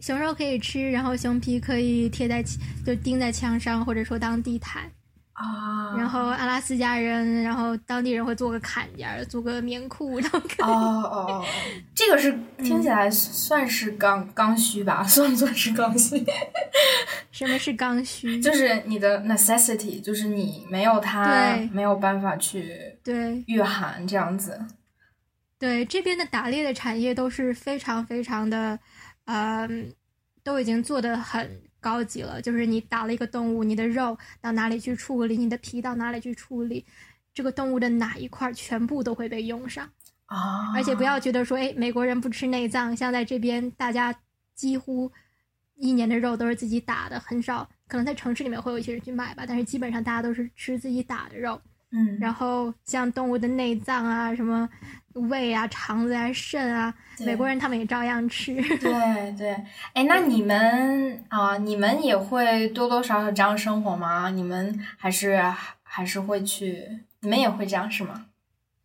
[0.00, 2.42] 熊肉可以吃，然后熊皮可以贴在
[2.84, 4.90] 就钉在墙上，或者说当地毯。
[5.34, 11.44] 啊，然后阿拉斯加人，然后当地人会做个坎肩，做个棉裤，然后哦哦哦，
[11.92, 15.02] 这个是听起来算是刚刚需吧？
[15.02, 16.24] 算不算是刚需？
[17.32, 18.40] 什么是刚需？
[18.40, 24.64] 就是你的 necessity，就是你没有它没有办法去对御寒这样子。
[25.58, 28.78] 对，这边的打猎的产业都是非常非常的，
[29.24, 29.92] 嗯，
[30.44, 31.63] 都已经做的很。
[31.84, 36.82] 高级了，就是你打了一个动物，你的肉到哪里去处理，你的皮到哪里去处理，
[37.34, 39.86] 这个动物的哪一块全部都会被用上
[40.24, 40.72] 啊！
[40.74, 44.14] 而且不要觉得说，哎，美国人不吃内脏，像在这边，大家
[44.54, 45.12] 几乎
[45.74, 51.60] 一年的肉都是自己打的，很少，可能在城市里面会有一些人去买吧，但是基本上大家都是吃自己打的肉。
[51.96, 54.68] 嗯，然后像动物的内脏啊，什么
[55.12, 58.52] 胃啊、肠子啊、肾啊，美国人他们也照样吃。
[58.78, 59.52] 对对，
[59.92, 64.30] 哎，那你们啊，你们也会多多少少这样生活吗？
[64.30, 65.40] 你们还是
[65.84, 67.04] 还是会去？
[67.20, 68.26] 你们也会这样是吗？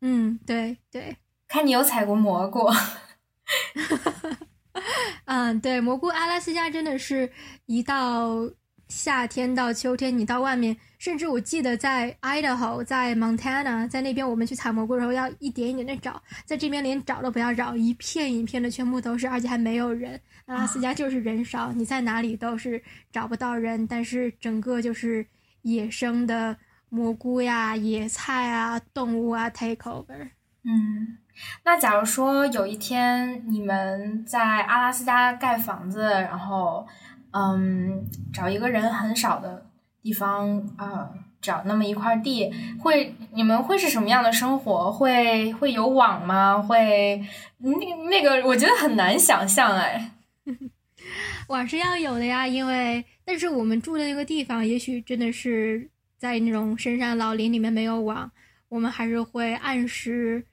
[0.02, 1.18] 嗯，对对。
[1.48, 2.70] 看你有采过蘑菇。
[5.26, 7.32] 嗯，对，蘑菇，阿拉斯加真的是
[7.66, 8.48] 一到
[8.90, 10.76] 夏天到秋天，你到外面。
[10.98, 20.20] 甚至我记得在 Idaho，在 Montana，在那边我们去采蘑菇的时候，要一点一点的找，在这边连找都不要找，一片一片的全部都是，而且还没有人。
[20.48, 25.26] 阿拉斯加就是人少，你在哪里都是找不到人，但是整个就是
[25.62, 26.58] 野生的
[26.90, 30.32] 蘑菇呀、野菜啊、动物啊 take over。
[30.66, 31.18] 嗯，
[31.64, 36.86] 那假如说有一天你们在阿拉斯加盖房子，然后
[37.32, 39.66] 嗯，找一个人很少的。
[40.02, 41.10] 地方啊，
[41.42, 44.90] 找那么一块地，会你们会是什么样的生活？
[44.90, 46.58] 会会有网吗？
[46.62, 47.22] 会
[47.58, 47.70] 那
[48.10, 50.12] 那个，我觉得很难想象哎。
[51.50, 58.32] 网是要有的呀，因为但是我们住的那个地方，也许真的是在那种深山老林里面没有网，
[58.70, 60.46] 我们还是会按时。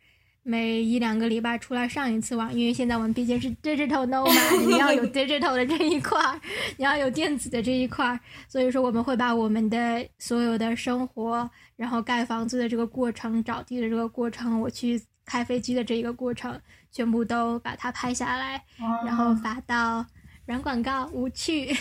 [0.48, 6.40] 每一两个礼拜出来上一次网，因为现在我们毕竟是 digital nomad，你要有 digital 的这一块儿，
[6.76, 16.56] 你要有电子的这一块儿，所以说我们会把我们的所有的生活，然后盖房子的这个过程、找地的这个过程、我去开飞机的这一个过程，
[16.92, 18.62] 全部都把它拍下来，
[19.04, 20.06] 然后发到
[20.44, 21.76] 软广告无趣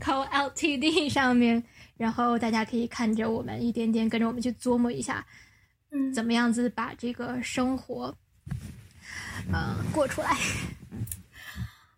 [0.00, 1.64] co ltd 上面，
[1.96, 5.24] 然后大家可以看着我们一点点跟着我们去琢磨一下。
[6.12, 8.14] 怎么样子把这个生活，
[9.52, 10.36] 呃，过出来？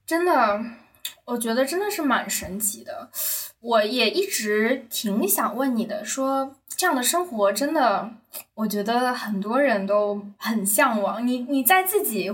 [0.07, 0.65] 真的，
[1.25, 3.11] 我觉得真的是蛮神奇的。
[3.61, 8.13] 我也一直挺想问你的，说这样的生活真的，
[8.55, 11.27] 我觉得很多人都很向往。
[11.27, 12.31] 你你在自己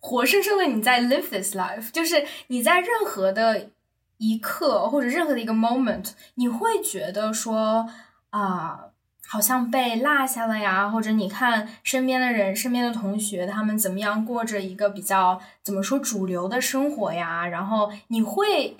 [0.00, 3.70] 活生生的你在 live this life，就是你在任何的
[4.18, 7.88] 一刻或者任何的一个 moment，你会觉得说
[8.30, 8.91] 啊。
[9.32, 17.46] 好像被落下了呀，或者你看身边的人、身边的同学，他们怎么样过着一个比较怎么说主流的生活呀？
[17.46, 18.76] 然后你会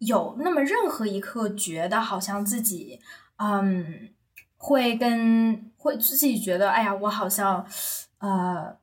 [0.00, 3.00] 有那么任何一刻觉得好像自己，
[3.38, 4.10] 嗯，
[4.58, 7.64] 会跟会自己觉得，哎呀，我好像
[8.18, 8.76] 呃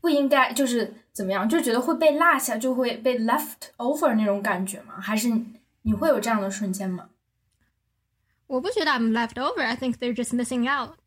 [0.00, 5.00] 不应该，就是怎么样，就觉得会被落下，就会被 left over 那种感觉吗？
[5.00, 5.28] 还是
[5.82, 7.08] 你会有这样的瞬间吗？
[8.46, 9.62] 我不觉得 I'm left over.
[9.62, 10.94] I think they're just missing out.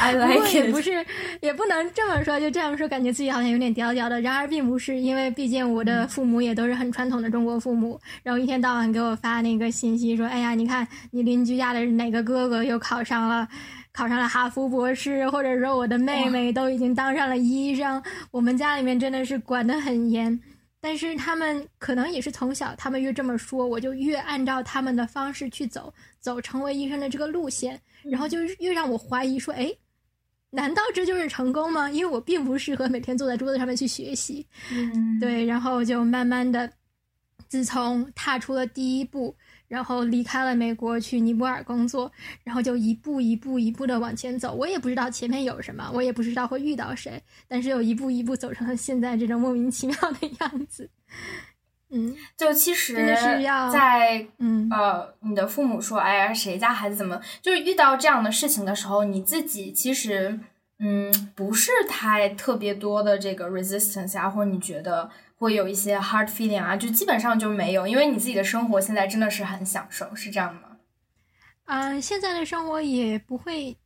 [0.00, 0.54] I like it.
[0.54, 1.06] 也不是，
[1.40, 4.20] 也不能这么说，就这样说，感觉自己好像有点屌屌的。
[4.20, 13.48] 然而并不是，因为毕竟我的父母也都是很传统的中国父母，然后一天到晚给我发那个信息说：“哎呀，你看你邻居家的哪个哥哥又考上了，
[13.92, 18.02] 考上了哈佛博士，或者说我的妹妹都已经当上了医生。
[18.32, 20.38] 我们家里面真的是管得很严。”
[20.82, 29.72] 但是他们可能也是从小，他们越这么说，我就越按照他们的方式去走，走成为医生的这个路线，然后就越让我怀疑说，哎，
[30.50, 31.88] 难道这就是成功吗？
[31.88, 34.44] 因为我并不适合每天坐在桌子上面去学习，
[35.20, 36.68] 对，然后就慢慢的，
[37.46, 39.34] 自从踏出了第一步。
[39.72, 42.12] 然后离开了美国去尼泊尔工作，
[42.44, 44.52] 然后就一步一步一步的往前走。
[44.52, 50.90] 我也不知道前面有什么，我也不知道会遇到谁，但是又一步一步走成了现在这种莫名其妙的样子。
[51.88, 60.38] 嗯，就其实是要在嗯呃，你的父母说，哎呀，谁家孩子怎么，就是遇到这样的事情的时候，你自己其实
[60.80, 65.08] 嗯不是太特别多的这个 resistance 啊，或者你觉得。
[65.42, 70.60] 会有一些 hard feeling 啊，就基本上就没有，因为你自己的生活现在真的是很享受，是这样吗？
[71.66, 73.76] 嗯，现在的生活也不会，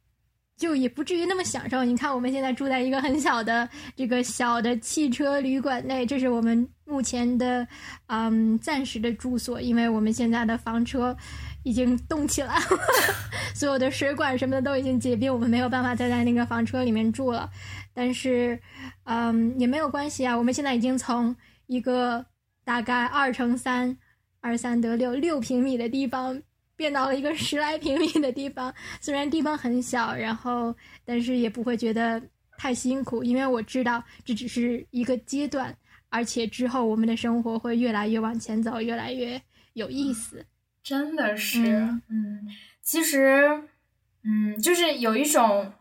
[0.59, 1.83] 就也不至于那么享受。
[1.83, 7.67] 你看，我们现在住在一个很小的这个小的汽车旅馆内，这是我们目前的
[8.09, 11.17] 嗯暂时的住所，因为我们现在的房车
[11.63, 12.65] 已经动起来了，
[13.55, 17.51] 所有的水管什么的都已经结冰，我们没有办法再在那个房车里面住了。
[17.95, 18.61] 但是，
[19.05, 21.35] 嗯，也没有关系啊，我们现在已经从
[21.67, 22.25] 一个
[22.65, 23.97] 大概二乘三，
[24.41, 26.41] 二三得六六平米的地方，
[26.77, 28.73] 变到了一个十来平米的地方。
[29.01, 30.75] 虽然地方很小，然后
[31.05, 32.23] 但是也不会觉得
[32.57, 35.77] 太辛苦，因为我知道这只是一个阶段，
[36.09, 39.41] 而且之后我们的生活会越来越往前走，越来越
[39.75, 40.45] 有意思。
[40.83, 42.47] 真的是，嗯，
[42.81, 43.63] 其实，
[44.23, 45.73] 嗯，就是有一种，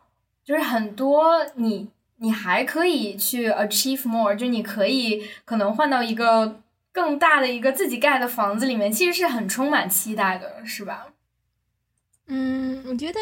[0.43, 1.89] 就是很多你。
[2.17, 11.07] 你还可以去 achieve more，就你可以可能换到一个更大的一个自己盖的房子里面，其实是很充满期待的，是吧？
[12.27, 13.19] 嗯，我觉得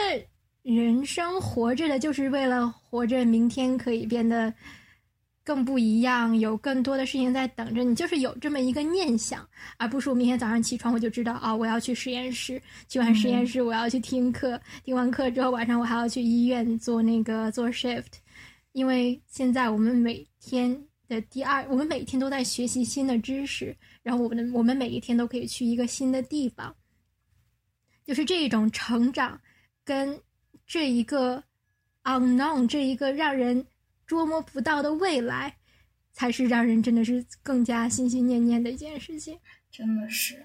[0.62, 4.54] 人生活着的就是为了活着，明天可以变得
[5.44, 9.46] 更不一样，有更多的事情在等着你，就是有这么一个念想，
[9.78, 18.22] 而不是我明天早上起床我就知道啊，我要去实验室，去完实验室我要去听课，听完课之后晚上我还要去医院做那个做 shift。
[18.74, 26.76] 因为现在我们每天的第二，我们每天都在学习新的知识，然后我们的我们每一天都可以去一个新的地方，
[28.04, 29.40] 就是这种成长，
[29.86, 30.20] 跟
[30.66, 31.44] 这一个
[32.04, 33.64] unknown 这一个让人
[34.08, 35.56] 捉摸不到的未来，
[36.12, 39.40] 才是让人真的是更加心心念念的一件事情。
[39.70, 40.44] 真的是，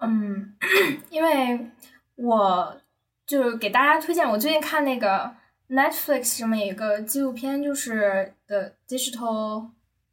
[0.00, 0.54] 嗯，
[1.08, 1.70] 因为
[2.16, 2.78] 我
[3.26, 5.34] 就给大家推荐，我最近看那个。
[5.68, 9.70] Netflix 上面有一个纪录片，就是《The Digital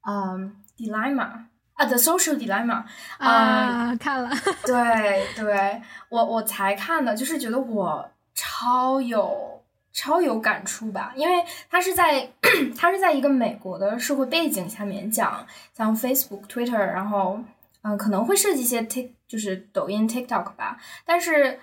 [0.07, 1.47] 嗯 Dilemma》啊，
[1.87, 2.83] 《The Social Dilemma》
[3.17, 4.29] 啊，看了。
[4.65, 9.61] 对对，我我才看的，就是觉得我超有
[9.91, 12.29] 超有感触吧，因为它是在
[12.77, 17.39] 它是在一个美国的社会背景下面讲，像 Facebook、Twitter，然后
[17.81, 21.59] 嗯可能会涉及一些 Tik，就是抖音、TikTok 吧，但是。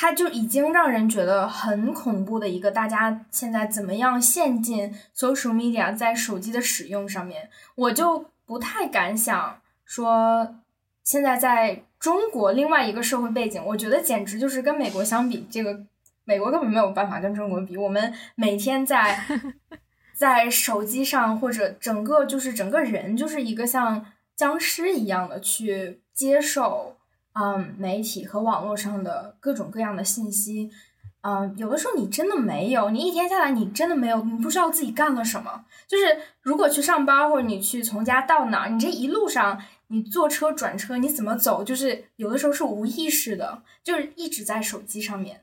[0.00, 10.54] 它就已经让人觉得很恐怖的一个，大家现在怎么样陷进 social media 在手机的使用上面，我就不太敢想说，
[11.02, 15.84] 现在在中国另外一个社会背景，我觉得简直就是跟美国相比，这个
[16.24, 17.76] 美国根本没有办法跟中国比。
[17.76, 19.18] 我们每天在
[20.14, 24.06] 在手机上或者整个就是整个人就是一个像
[24.36, 26.97] 僵尸一样的去接受。
[27.40, 30.72] 嗯，媒体和网络上的各种各样的信息，
[31.20, 35.64] 嗯，有的时候你真的没有，你一天下来你真的没有，你不知道自己干了什么。
[35.86, 45.42] 就是如果去上班或者你去从家到哪儿，你这一路上你坐车转车你怎么走，就是有的时候是无意识的，就是一直在手机上面，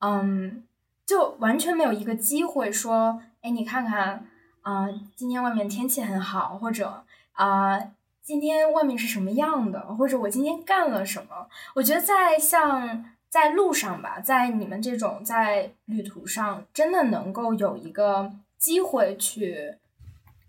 [0.00, 0.64] 嗯，
[1.06, 4.26] 就完全没有一个机会说，哎，你看看，
[4.62, 7.78] 啊，今天外面天气很好，或者啊。
[8.26, 11.48] 今天外面是什么样的，或者我今天干了什么？
[11.76, 19.76] 我觉得在像在路上吧，在你们这种在旅途上，真的能够有一个机会去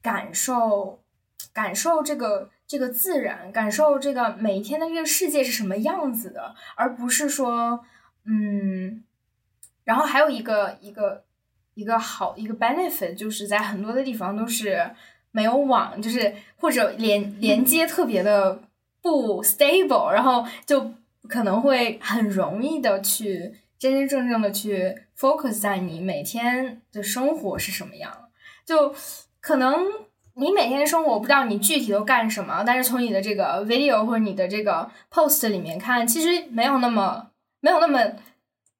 [0.02, 0.98] 感受，
[1.54, 7.86] 感受这个这个自然，感受这个每一天的这个世界是什么样子的，而不是说，
[8.26, 9.04] 嗯，
[9.84, 11.24] 然后还有一个一个
[11.76, 14.90] 一个好一个 benefit，就是在很多的地方都是
[15.38, 18.60] 没有网，就是或者连连接特别的
[19.02, 20.92] 不 stable，然后就。
[21.30, 28.10] 可能会很容易的去真真正正的去 focus 在你每天的生活是什么样，
[28.66, 28.96] 就
[29.42, 29.76] 可能
[30.36, 37.28] 你每天的生活我不知道你具体都干什么，但是从你的这个 video 或者你的这个 post 里面看，其实没有那么
[37.60, 38.00] 没有那么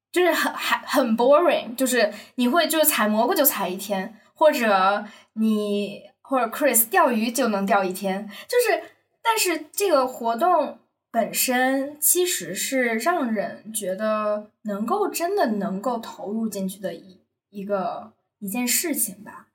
[0.10, 5.04] 就是很很很 boring，就是你会就是采蘑菇就采一天，或者
[5.34, 8.84] 你或者 Chris 钓鱼就能钓一天，就是
[9.24, 10.80] 但是这个活动。
[11.10, 19.48] 本身其实是让人觉得能够真的能够投入进去的一一个一件事情吧，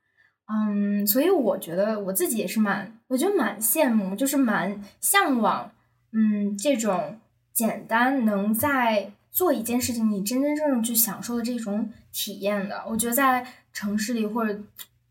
[0.47, 5.71] 嗯，所以我觉得我自己也是蛮，我觉得蛮羡慕，就是蛮向往，
[6.11, 7.19] 嗯，这种
[7.53, 12.83] 简单能在做一件事情，你真真正正去享受的这种体验的。
[12.89, 14.59] 我觉得在城市里或者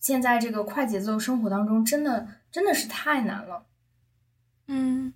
[0.03, 3.65] 现在这个快节奏生活当中，真的真的是太难了，
[4.67, 5.15] 嗯。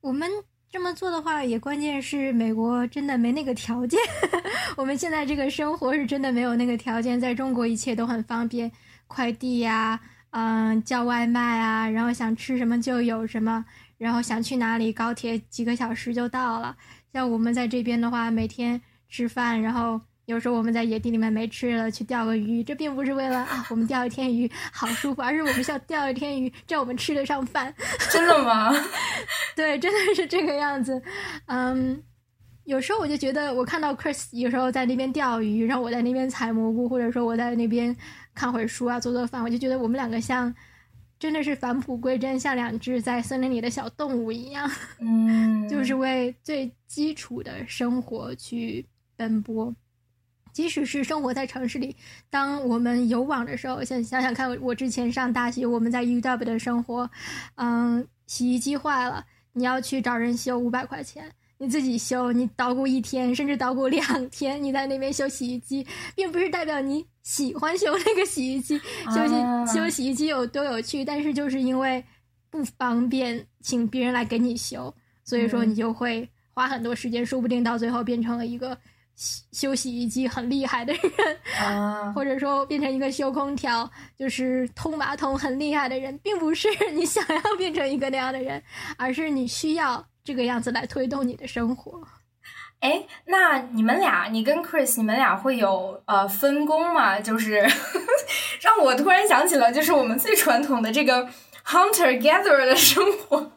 [0.00, 0.30] 我们
[0.70, 3.98] 这么做的话，也关键是美国真的没那个条件。
[4.78, 7.20] 我们现在这个生活是真的没有那个条件。
[7.20, 8.70] 在中国，一切都很方便，
[9.08, 10.00] 快递呀，
[10.30, 13.64] 嗯，叫外卖啊，然后想吃什么就有什么，
[13.98, 16.76] 然后想去哪里，高铁几个小时就到了。
[17.12, 20.00] 像我们在这边的话，每天吃饭，然后。
[20.26, 27.72] 有时候我们在野地里面没吃了，去钓个鱼，这并不是为了啊，我们钓一天鱼好舒服，而是我们需要钓一天鱼，这样我们吃得上饭。
[28.10, 28.74] 真的吗？
[29.54, 31.00] 对，真的是这个样子。
[31.46, 32.02] 嗯，
[32.64, 37.96] 有时候我就觉得，我看到 Chris 有时候在那边钓鱼，然后我在那边采蘑菇，或者说我在那边
[38.34, 40.52] 看会儿书啊，做做饭，我就觉得我们两个像，
[41.20, 44.68] 真的是返璞归真，像两只在森林里的小动物一样。
[44.98, 48.84] 嗯， 就是为最基础的生活去
[49.16, 49.72] 奔波。
[50.56, 51.94] 即使是生活在城市里，
[52.30, 57.10] 当我们有网的时候，想想想看，我之前上大学，我们在 UW 的生活，
[57.56, 68.78] 嗯，洗衣机坏了，你要去找人修五百块钱，你自己修，你捣鼓一天，甚至捣鼓两天，你在那边修洗衣机，并不是代表你喜欢修那个洗衣机，
[69.14, 72.02] 修洗修洗衣机有多有趣，但是就是因为
[72.48, 78.78] 不方便请别人来给你修，所以说你就会花很多时间，说不定到最后变成了一个。
[79.52, 81.02] 修洗衣机很厉害的人
[81.60, 88.62] 啊， 或者说变成一个修空调，就是通马桶很厉害的人，并不是你想要变成一个那样的人，
[88.98, 92.02] 而是你需要这个样子来推动你的生活。
[92.80, 97.18] 哎，那你们俩，你跟 Chris，你们俩会有呃分工吗？
[97.18, 97.66] 就是
[98.60, 101.26] 让我突然想起了，就是我们最传统的这个
[101.64, 103.52] hunter gatherer 的生活。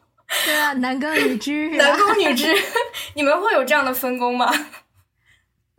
[0.46, 2.56] 对啊，男耕女织，男耕女织，
[3.16, 4.50] 你们会有这样的分工吗？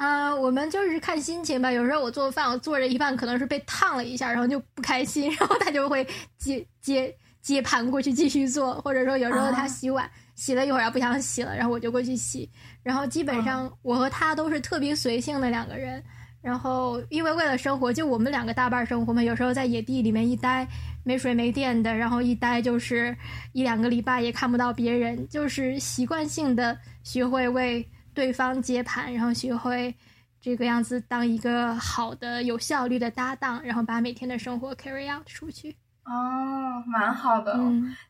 [0.01, 1.70] 啊，我们就是看心情吧。
[1.70, 6.07] 有时候我做饭，我做着一半可能是被烫了一下，然后就不开心， 然后他就会
[6.38, 8.80] 接接接盘过去继续做。
[8.80, 12.48] 或者说有时候他洗碗洗了一会儿不想洗了，然后我就过去洗。
[12.82, 16.03] 然后基本上我和他都是特别随性的两个人。
[16.40, 19.22] 然后因为为了生活，就我们两个大半生活嘛。
[19.22, 20.66] 有时候在野地里面一待
[21.05, 23.14] 没水没电的，然后一待就是
[23.53, 27.86] 一两个礼拜也看不到别人，就是习惯性的学会为。
[28.20, 29.94] 对方接盘，然后学会
[30.42, 35.74] 这个样子当一个好的、有效率的搭档，然后把每天的生活 carry out 出去。
[36.04, 37.58] 哦，蛮好的。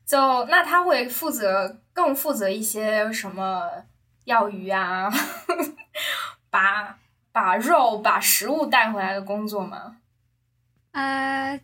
[0.04, 3.62] 就那他会负责更负责一些什么
[4.24, 5.08] 钓鱼啊，
[6.50, 6.98] 把
[7.30, 9.98] 把肉、把食物带回来的工作吗？
[10.90, 11.60] 呃，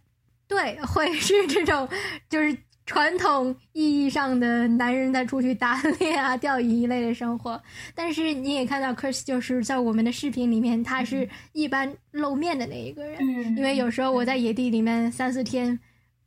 [0.47, 1.89] 对，会是这种，
[2.31, 2.57] 就是。
[2.87, 7.61] 传统意义上的男人在出去打猎啊、钓鱼一类的生活，
[7.97, 13.19] 但是你也看到 Chris 就是在我们的视频里面，他是一般露面的那一个人。
[13.21, 15.77] 嗯，因为有时候我在野地里面三四天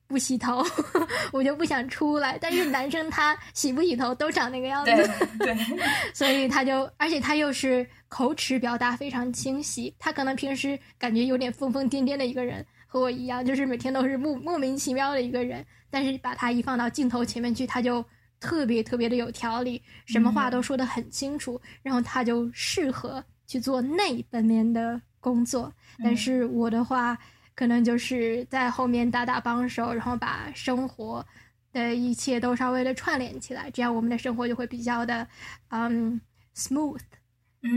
[0.05, 0.61] 不洗头，
[1.31, 2.37] 我就不想出来。
[2.41, 4.91] 但是男生他洗不洗头都长那个样子，
[5.39, 5.55] 对，
[6.13, 15.65] 所以他就，而且他又是口齿表达非常清晰，他可能平时感觉有点疯疯癫癫的一个人，和我一样，就是每天都是莫莫名其妙的一个人。
[15.89, 18.03] 但是把他一放到镜头前面去，他就
[18.39, 25.73] 特别特别的有条理，什么话都说得很清楚，然后他就适合去做那方面的工作。
[26.03, 27.17] 但是我的话，
[27.55, 31.25] 可能就是在后面打打帮手，然后把生活
[31.71, 35.27] 的一切都稍微的串联起来，这样我们的生活就会比较的
[35.69, 36.19] 嗯
[36.55, 37.01] smooth。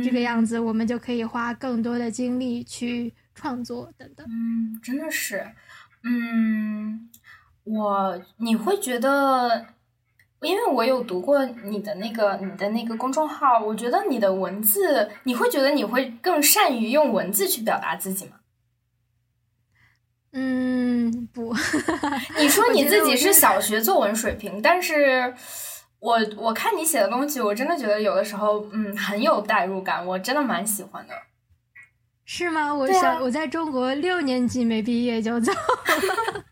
[0.05, 4.25] 这个样子，我们就可以花更多的精力去创作等等。
[4.31, 5.45] 嗯，真的是，
[6.05, 7.11] 嗯，
[7.65, 9.67] 我你会觉得，
[10.41, 18.33] 因为我有读过你的那个你的那个公众号，我觉得你的文字，你会觉得你会更善于用文字去表达自己吗？
[20.33, 21.55] 嗯，不，
[22.39, 25.35] 你说你自己是小学作文水平，但是。
[26.03, 31.15] 我我看你写的东西，我真的觉得有的时候，嗯，很有代入感，我真的蛮喜欢的。
[32.25, 32.75] 是吗？
[32.75, 35.53] 我想我在中国六年级没毕业就走，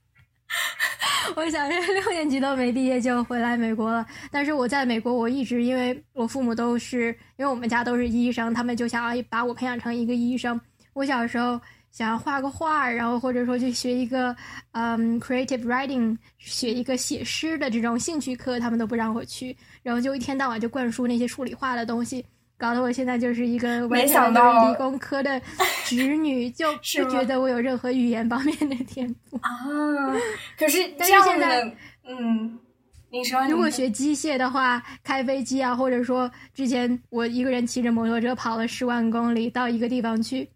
[1.37, 4.07] 我小学六年级都没毕业就回来美国了。
[4.31, 10.61] 但是我在美国，我一直因为我父母都是，因为我们家都是医生，他们就想要把我培养成一个医生。
[10.93, 11.61] 我小时候。
[11.93, 14.33] 想要画个画，然后或者说去学一个
[14.71, 22.25] 嗯 creative writing，学一个写诗的这种兴趣课，他们都不让我去，然后就一天到晚就灌输那些数理化的东西，
[22.61, 25.41] 搞得我现在就是一个完全理工科的
[25.87, 29.51] 侄女， 就不觉得我有任何语言方面的天赋啊。
[30.59, 31.63] 可是， 但是现在，
[32.07, 32.59] 嗯，
[33.11, 40.47] 你说，如果学机械的话，开飞机啊，或者说之前我一个人骑着摩托车跑了十万公里到一个地方去。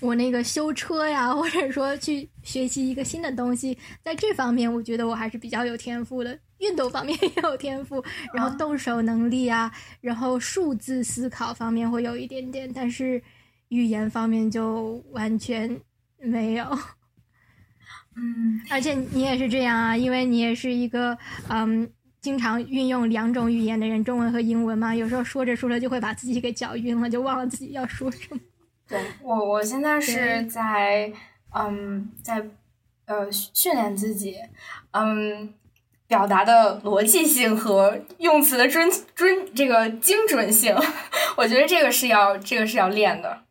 [0.00, 6.38] 我那个修车呀，或者说去学习一个新的东西，在这方面我觉得我还是比较有天赋的。
[6.58, 8.02] 运动方面也有天赋，
[8.34, 13.22] 然后动手能力啊，然后数字思考方面会有一点点，但是
[13.68, 15.80] 语言方面就完全
[16.18, 16.64] 没有。
[18.16, 21.16] 嗯， 而且你也是这样啊，因为你也是一个
[21.48, 21.88] 嗯，
[22.20, 28.40] 经常运用两种语言的人，中文和英文嘛，有时候说着说着就会把自己给搅晕了，就忘了自己要说什么。
[28.88, 31.12] 对我，我现在是在
[31.54, 32.44] 嗯，在
[33.04, 34.36] 呃训练自己，
[34.90, 35.54] 嗯，
[36.08, 40.74] 表达的逻辑性和用词的准准这个精准性，
[41.36, 43.44] 我觉得这个是要这个是要练的。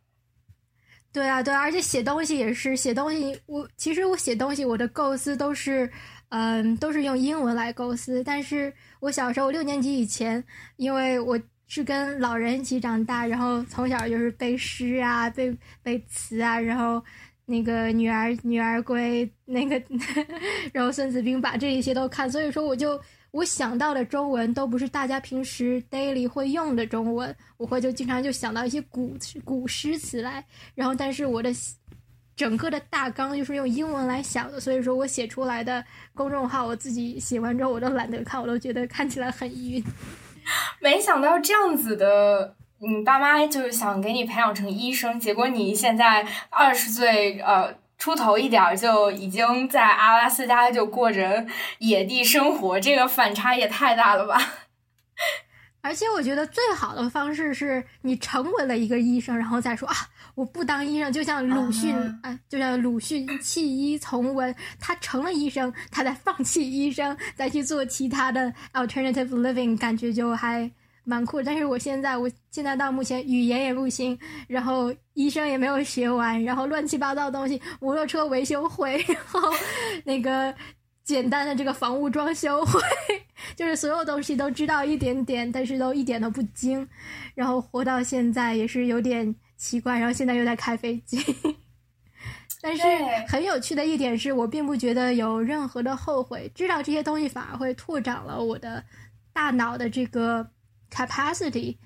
[1.10, 5.90] 对啊，对，而且写东西也是写东西，我其实我写东西，我的构思都是
[6.28, 10.44] 嗯都是用英文来构思，但是我小时候六年级以前，
[10.76, 11.40] 因为我。
[11.70, 17.04] 是跟老人一起长大，然后从小就是背诗啊、背背词啊，然后
[17.50, 19.82] 那个女儿女儿归那个，
[20.70, 30.44] 然后孙子兵法这一些都看，所以说我就我想到的中文都不是大家平时 daily 会用的中文，我会就经常就想到一些古古诗词来，
[30.74, 31.50] 然后但是我的
[32.36, 35.82] 整个的大纲就是用英文来想的，所以说我写出来的
[36.14, 39.82] 公众号我自己写完之后我都懒得看，我都觉得看起来很晕。
[40.80, 51.46] 没想到这样子的，你爸妈就是想给你培养成医生，结果你现在二十岁呃出头一点就已经在阿拉斯加就过着
[51.78, 54.40] 野地生活，这个反差也太大了吧！
[55.80, 59.94] 而且我觉得最好的方式是你成为了一个医生，然后再说啊。
[60.34, 70.70] 我不当医生，就像鲁迅啊，就像鲁迅弃医从文，他成了医生，他在放弃医生，再去做其他的 alternative living，感觉就还
[71.08, 71.42] 蛮酷。
[71.42, 79.40] 但是我现在，我现在到目前语言也不行，然后医生也没有学完，然后乱七八糟的东西，摩托车维修会， 然后
[80.04, 80.54] 那个
[81.04, 82.80] 简单的这个房屋装修会，
[83.56, 86.86] 就是所有东西都知道一点点，但是都一点都不精，
[87.34, 89.34] 然后活到现在也是有点。
[89.60, 91.18] 奇怪，然后现在又在开飞机，
[92.62, 92.84] 但是
[93.26, 98.84] 很有趣的一点是我并不觉得有任何的后悔，知道这些东西反而会拓展了我的
[99.32, 100.48] 大脑的这个
[100.90, 101.76] capacity，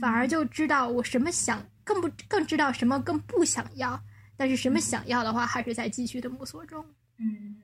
[0.00, 4.00] 反而就知道我什么想，更不更知道什么更不想要，
[4.36, 6.84] 但是什么想要的话，还是在继续的摸索中。
[7.18, 7.56] 嗯，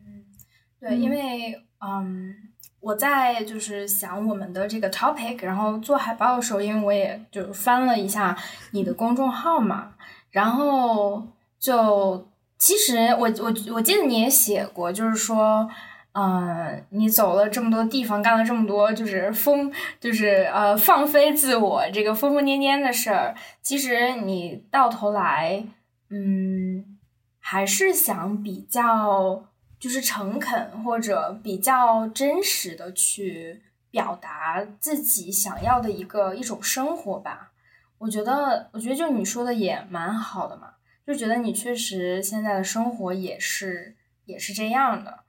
[0.80, 2.34] 对，因为嗯。
[2.82, 8.36] 我在就是想我们的这个 topic，然后做海报的时候，因为我也就翻了一下
[8.72, 9.94] 你的公众号嘛，
[10.32, 11.28] 然后
[11.60, 12.28] 就
[12.58, 15.70] 其实我我我记得你也写过，就是说，
[16.12, 25.64] 嗯，你走了这么多地方，干了这么多就是疯，就是呃放飞自我这个疯疯癫癫的事儿，其实你到头来，
[26.10, 26.98] 嗯，
[27.38, 29.48] 还是想比较。
[29.82, 33.60] 就是诚恳或者比较真实的去
[33.90, 37.50] 表达自己想要的一个一种生活吧。
[37.98, 45.21] 我觉得，我觉得就你说的也蛮好的嘛，就觉得你确实现在的生活也是也是这样的，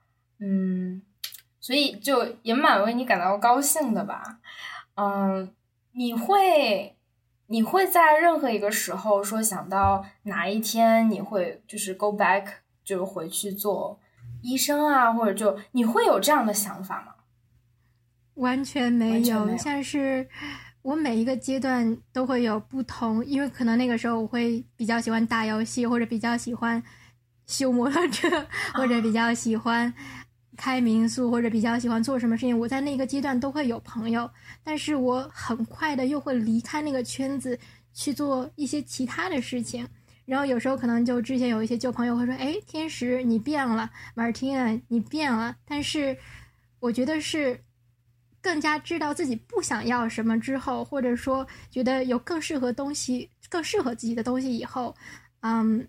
[0.43, 1.01] 嗯，
[1.61, 4.39] 所以就也蛮为你感到高兴的吧。
[4.95, 5.49] 嗯，
[5.93, 6.97] 你会
[7.47, 12.45] 你会在任何一个时候说想到哪一天你会就是 go back
[12.83, 13.99] 就是回去做。
[14.41, 17.13] 医生啊，或者就你会有这样的想法吗？
[18.33, 20.27] 完全没有，像是
[20.81, 26.83] 我每一个阶段都会有不同，因为可能那个时候我会比较喜欢打游戏，或者比较喜欢
[27.47, 29.93] 修摩托 车，或者比较喜欢
[30.55, 32.57] 开民宿，或者比较喜欢做什么事情。
[32.57, 34.29] 我在那个阶段都会有朋友，
[34.63, 37.57] 但是我很快的又会离开那个圈子
[37.93, 39.87] 去做一些其他的事情。
[40.25, 46.17] 然后有时候可能就之前有一些旧朋友会说：“哎，天使你变了，Martina 你变了。”但是
[46.79, 47.61] 我觉得是
[48.41, 54.95] 更加知道自己不想要什么之后，或者说觉得有更适合东西、更适合自己的东西以后，
[55.41, 55.85] 嗯，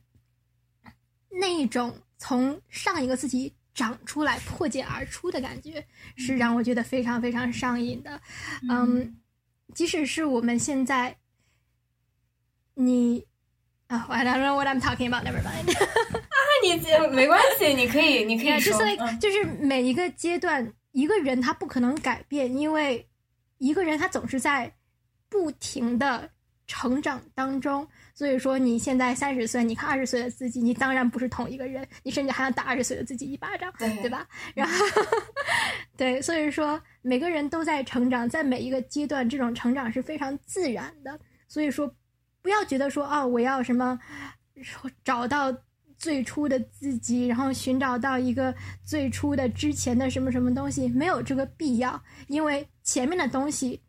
[1.30, 5.84] 那一种从上一个自己长出来、破茧而出的感觉，
[6.16, 8.20] 是让我觉得非常非常上瘾的。
[8.70, 9.16] 嗯，
[9.74, 11.16] 即使是我们现在，
[12.74, 13.26] 你。
[13.86, 15.24] 啊，I don't know what I'm talking about.
[15.26, 15.68] Never mind.
[15.76, 18.72] 啊，你没关系，你可以，你可以说。
[19.20, 23.06] 就是每一个阶段，一个人他不可能改变，因为
[23.58, 24.74] 一个人他总是在
[25.28, 26.30] 不停的
[26.66, 27.86] 成长当中。
[28.14, 34.26] 所以说，你现在三十岁，你看二十岁的自己，你当然不是同一个人，你甚至还想打二十岁的自己一巴掌，对吧？
[34.54, 34.74] 然后，
[35.96, 41.20] 对，所以说每个人都在成长，在每一个阶段，这种成长是非常自然的。
[41.48, 41.94] 所以说。
[42.44, 43.98] 不要觉得说啊，我要什么
[45.02, 45.50] 找到
[45.96, 48.54] 最初的自己，然后寻找到一个
[48.84, 51.98] 最初的之前的什么什么东西，没有这个必要，
[52.28, 53.80] 因为前面的东西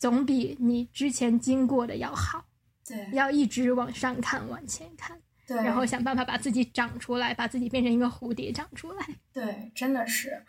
[0.00, 2.44] 总比你之前经过的要好。
[2.86, 9.06] 对，要一直往上看，往前看，对，然后想办法把自己长出来，把自己变成一个蝴蝶长出来。
[9.32, 10.42] 对，真的是，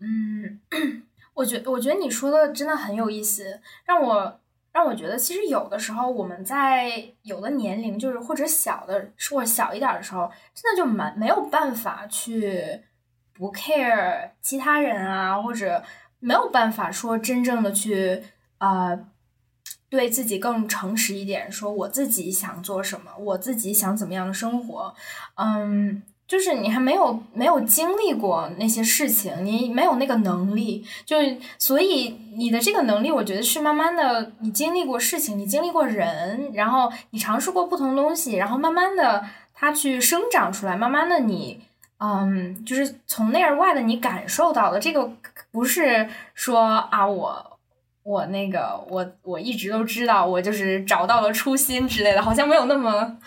[0.00, 0.60] 嗯，
[1.34, 4.40] 我觉我觉得你说的真的很有意思，让我。
[4.70, 12.82] 让我觉得，其实有的时候我们在有的年龄，就是或者小的，或者小一点的时候，真的就蛮没有办法去
[13.32, 15.82] 不 care 其他人啊，或者
[16.20, 18.22] 没有办法说真正的去
[18.58, 18.96] 啊，
[19.88, 24.94] 对自己更诚实一点，说我自己想做什么，我自己想怎么样的生活，
[25.36, 26.02] 嗯。
[26.28, 31.16] 就是你还没有没有经历过那些事情，你没有那个能力，就
[31.58, 39.24] 所以你的这个能力，我觉得是慢慢的，你经历过事情，你经历过人，然后你尝试过不同东西，然后慢慢的
[39.54, 41.62] 它去生长出来，慢慢的你，
[41.98, 45.10] 嗯，就是从内而外的你感受到的这个，
[45.50, 47.47] 不是说啊我
[48.08, 53.18] 我那个我我一直都知道，我就是找到了初心之类的，好像没有那么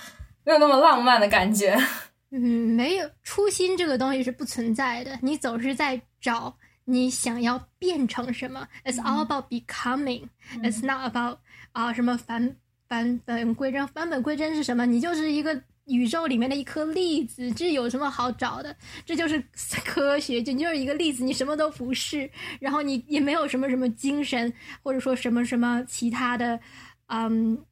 [0.43, 1.77] 没有那么浪漫的感觉。
[2.33, 5.19] 嗯，没有初心这个东西是不存在的。
[5.21, 6.51] 你总是在找
[6.85, 8.67] 你想要变成什么。
[8.83, 10.23] It's all about becoming.
[10.63, 11.37] It's not about
[11.73, 12.55] 啊什么返
[12.89, 13.85] 返本归真。
[13.89, 14.87] 返本归真是什么？
[14.87, 15.61] 你就是一个
[15.93, 18.75] 宇宙里面的一颗粒子，这有什么好找的？
[19.05, 19.43] 这就是
[19.85, 22.29] 科学，就你就是一个粒子，你什么都不是。
[22.59, 26.59] 然后你也没有什么什么精神，或者说什么什么其他的，
[27.07, 27.65] 嗯，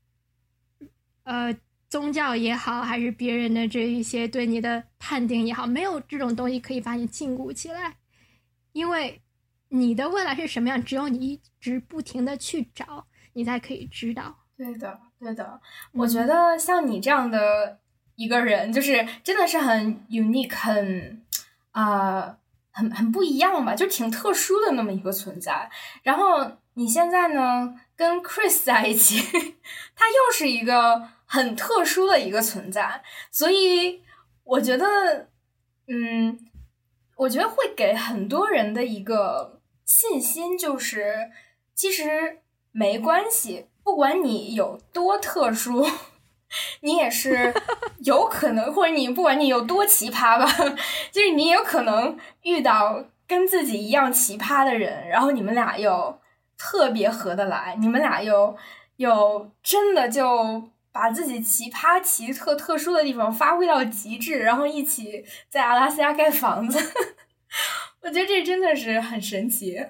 [1.24, 1.58] 呃。
[1.90, 7.98] 宗教也好，还是别人的这一些对你的判定也好，没有这种东西可以把你禁锢起来，
[8.74, 9.20] 因为
[9.70, 14.38] 你的未来是什么样，只有你一直不停的去找，你才可以知道。
[14.56, 15.60] 对的，对的。
[15.92, 17.80] 我觉得像你这样的
[18.20, 21.24] 一个人，就是真的是很 unique，很
[21.72, 22.38] 啊，
[22.72, 25.70] 很很不一样吧，就挺特殊的那么一个存在。
[26.04, 29.22] 然后你现在呢，跟 Chris 在一起，
[29.96, 31.10] 他又是一个。
[31.32, 34.02] 很特殊的一个存在，所以
[34.44, 35.30] 我觉得，
[35.88, 36.40] 嗯，
[37.18, 41.30] 我觉得会给很多人的一个信心，就是
[41.76, 42.40] 其实
[42.72, 45.86] 没关系，不管你有多特殊，
[46.82, 47.54] 你也是
[48.06, 50.46] 有可能，或者你不管你有多奇葩吧，
[51.12, 56.20] 就是你有可能遇到跟自己一样奇葩的人，然后你们俩又
[56.58, 58.58] 特别合得来，你们俩又
[58.98, 60.70] 又真的就。
[60.92, 66.80] 把自己奇葩、奇特、特殊的地方发挥到极致，然后一起在阿拉斯加盖房子，
[68.02, 69.86] 我觉得这真的是很神奇。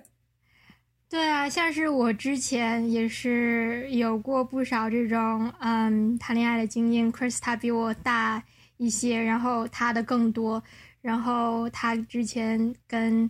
[1.10, 7.12] 对啊，像是我之前也是有过不少这种嗯谈恋爱的经验。
[7.12, 8.42] Chris 他比我大
[8.78, 10.62] 一些，然后他的更多，
[11.02, 13.30] 然后他之前跟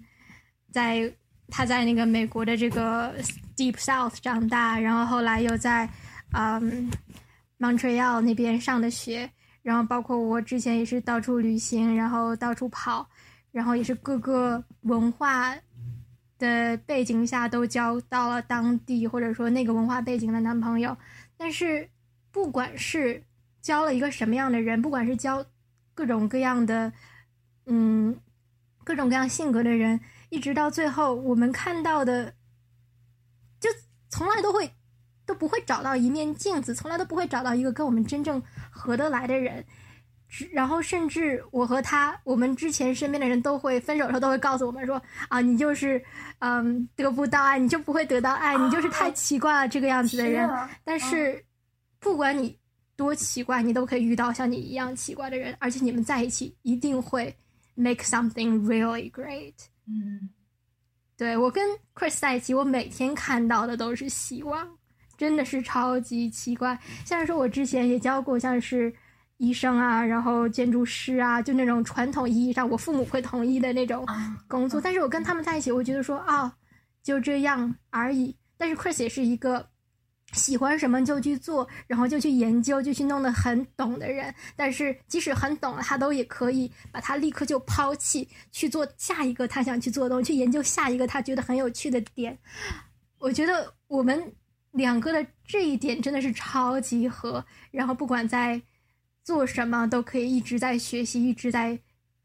[0.71, 1.11] 在
[1.47, 3.15] 他在那个美国的这个
[3.55, 5.89] Deep South 长大，然后后来又在
[6.34, 6.91] 嗯。
[7.61, 9.30] Montreal 那边上的学，
[9.61, 13.05] 然后包括我之前也是到处旅行，然后到处跑，
[13.51, 15.53] 然后也是各个文化
[16.39, 20.97] 的背景下都交到了当地或者说那个文化背景的男朋友。
[21.37, 21.87] 但是
[22.31, 23.23] 不管是
[23.61, 25.45] 交了一个什么样的人，不管是交
[25.93, 26.91] 各种各样的
[27.67, 28.19] 嗯
[28.83, 32.33] 各种各样性格的人，一直到最后，我们看到的
[33.59, 33.69] 就
[34.09, 34.71] 从来都会。
[35.29, 39.63] 都不会找到一面镜子，从来都不会找到一个跟我们真正合得来的人。
[40.51, 45.99] 然后甚至我和他，我们之前身边的人都会分手的时候都会告诉我们说啊，你就是
[46.38, 50.47] 嗯得不到爱，你就不会得到爱，你就是太奇怪了这个样子的人。
[50.84, 51.43] 但是
[51.99, 52.55] 不管你
[52.95, 57.36] 多奇怪，你都可以遇到像你一样奇怪的人，而且你们在一起一定会
[57.73, 59.55] make something really great。
[59.88, 60.30] 嗯，
[61.17, 64.69] 对我跟 Chris 在一起，我每天看到的都是希望，
[65.17, 66.77] 真的是超级奇怪。
[67.03, 68.93] 像是说我之前也教过，像是。
[69.39, 74.05] 医生啊，然后建筑师啊，就那种传统意义上我父母会同意的那种
[74.47, 74.79] 工作。
[74.79, 76.53] 但是我跟他们在一起，我觉得说啊，
[77.01, 78.35] 就这样而已。
[78.57, 79.65] 但是 Chris 也是一个
[80.33, 84.35] 喜欢什么就去做，然后就去研究，就去弄得很懂的人。
[84.57, 92.37] 但是即使很懂了，他都也可以把他立刻就抛弃，去做下一个他想去做的东西，去研究下一个他觉得很有趣的点。
[93.19, 94.21] 我觉得我们
[94.71, 97.43] 两个的这一点真的是超级合。
[97.71, 98.61] 然后不管在
[99.30, 101.77] 做什么都可以一直在学习，一直在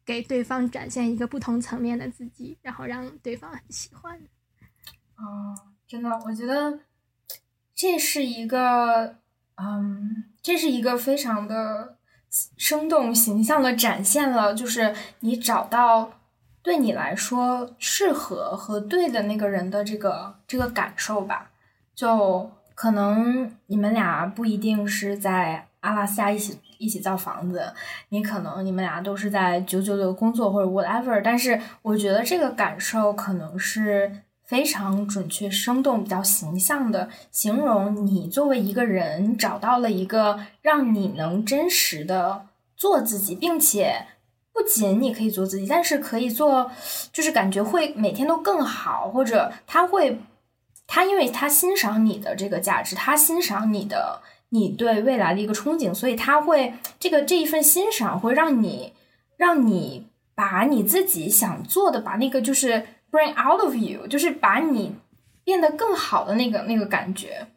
[0.06, 4.18] 给对方展现一个不同层面的自己，然后让对方很喜欢。
[5.16, 5.54] 哦，
[5.86, 6.80] 真的，我觉得
[7.74, 9.16] 这是一个，
[9.56, 11.98] 嗯，这是一个非常的
[12.56, 16.10] 生动形象的展现了，就是你找到
[16.62, 21.50] 对你来说适合和对的那个人的这个这个感受吧。
[21.94, 26.58] 就可能你们俩不一定是在阿拉斯加一起。
[26.76, 27.72] 一起造房子，
[28.10, 34.12] 你可能你们俩都是在九九六工作或者 whatever，但是我觉得这个感受可能是
[34.44, 44.06] 非常准确、生动、比较形象的形容你作为一个人找到了一个让你能真实的做自己，并且
[44.52, 46.70] 不仅你可以做自己，但是可以做，
[47.12, 50.20] 就是感觉会每天都更好，或者他会
[50.86, 54.20] 他因为他欣赏你的这个价值，他欣赏你的。
[54.54, 58.92] 你对未来的一个憧憬，所以他会这个这一份欣赏会让你
[59.36, 64.94] 让你把你自己想做的，把那个就是 bring out of you，就是把你
[65.42, 67.48] 变得更好的那个那个感觉。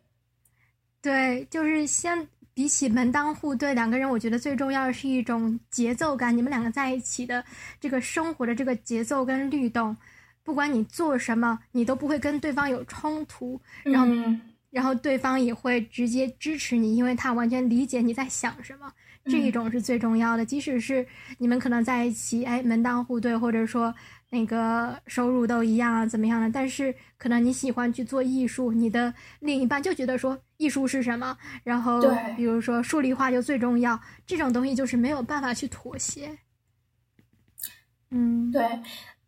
[1.00, 6.36] 对，就是先比起门当户对，两个人我觉得最重要的是一种节奏感。
[6.36, 7.44] 你们两个在一起的
[7.80, 9.96] 这个生活的这个节奏跟律动，
[10.44, 14.08] 不管你做什么，你都不会跟对方有冲突，然后。
[14.70, 18.92] 然后对方也会直接支持你，因为他完全理解你在想什么，
[19.26, 20.46] 这一种是最重要的。
[20.46, 21.06] 即使是
[21.38, 23.94] 你们可能在一起，哎，门当户对，或者说
[24.30, 26.50] 那个收入都一样啊，怎么样的？
[26.50, 31.38] 但是可能你喜欢去做艺术，你的另一半就觉得说艺术是什么？
[31.64, 32.02] 然后
[32.36, 36.38] 比如说数理化就最重要，这种东西就是没有办法去妥协。
[38.12, 38.66] 嗯，对，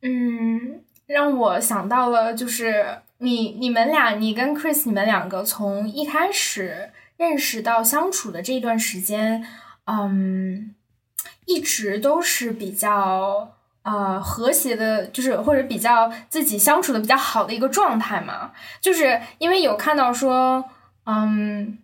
[0.01, 2.99] 嗯，让我想到了就是。
[3.22, 9.45] 你你们俩，你跟 Chris，你们两个从一开始认识到相处的这段时间，
[9.86, 10.74] 嗯，
[11.45, 18.51] 一直都是比较呃和谐的，就是或者比较自己相处的比较好的一个状态嘛。
[18.80, 20.63] 就是因为有看到说，
[21.05, 21.78] 嗯，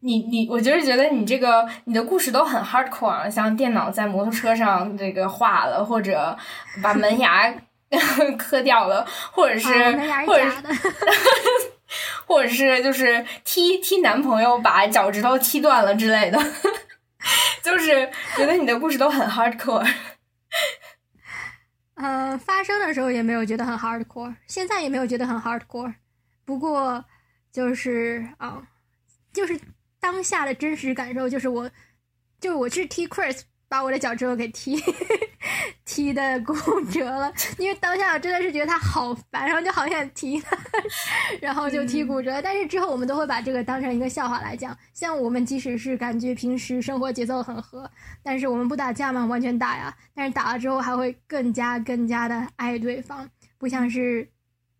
[0.00, 6.36] 你你，我就是觉得你这个你的故事都很 hardcore，像电脑在摩托车上这个化了，或者
[6.82, 7.54] 把门牙。
[8.36, 9.68] 磕掉了，或者是，
[10.26, 10.44] 或者，
[12.26, 16.38] 或者是就是踢踢男朋友把脚趾头踢断了之类的，
[17.62, 19.86] 就是觉得你的故事都很 hardcore。
[21.94, 25.94] 嗯，发生的时候也没有觉得很 hardcore，现在也没有觉得很 hardcore。
[26.44, 27.04] 不过
[27.50, 28.62] 就是啊，
[29.32, 29.58] 就是
[29.98, 31.70] 当下的真实感受，就是我，
[32.38, 33.42] 就是我去踢 Chris。
[33.68, 34.76] 把我的脚趾头给踢
[35.84, 36.54] 踢的骨
[36.90, 40.56] 折了，因为当下我真的是觉得他好烦，然后就好想踢他，
[41.40, 42.42] 然后就踢骨折。
[42.42, 44.76] 但是之后我们都会把这个当成一个笑话来讲。
[44.92, 47.88] 像我们即使是感觉平时生活节奏很和，
[48.22, 49.96] 但是我们不打架嘛，完全打呀。
[50.14, 54.28] 但是打了之后还会更加更加的爱对方，不像是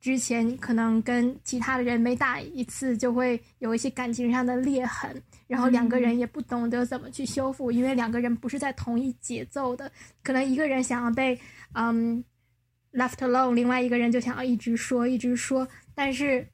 [0.00, 5.22] 之前可能跟其他的人每打一次就会有一些感情上的裂痕。
[5.46, 9.90] 然后两个人也不懂得怎么去修复，因为两个人不是在同一节奏的。
[10.22, 11.38] 可能一个人想要被
[11.74, 12.22] 嗯
[12.92, 15.66] left alone，另外一个人就想要一直说一直说。
[15.94, 16.46] 但是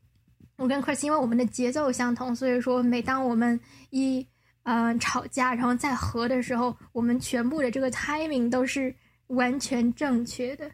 [0.57, 3.59] 我跟 Chris 因为我们的节奏相同，所以说每当我们
[3.91, 4.27] 一
[4.65, 8.95] 嗯吵架然后再和的时候，我们全部的这个 timing 都是
[9.29, 10.71] 完全正确的，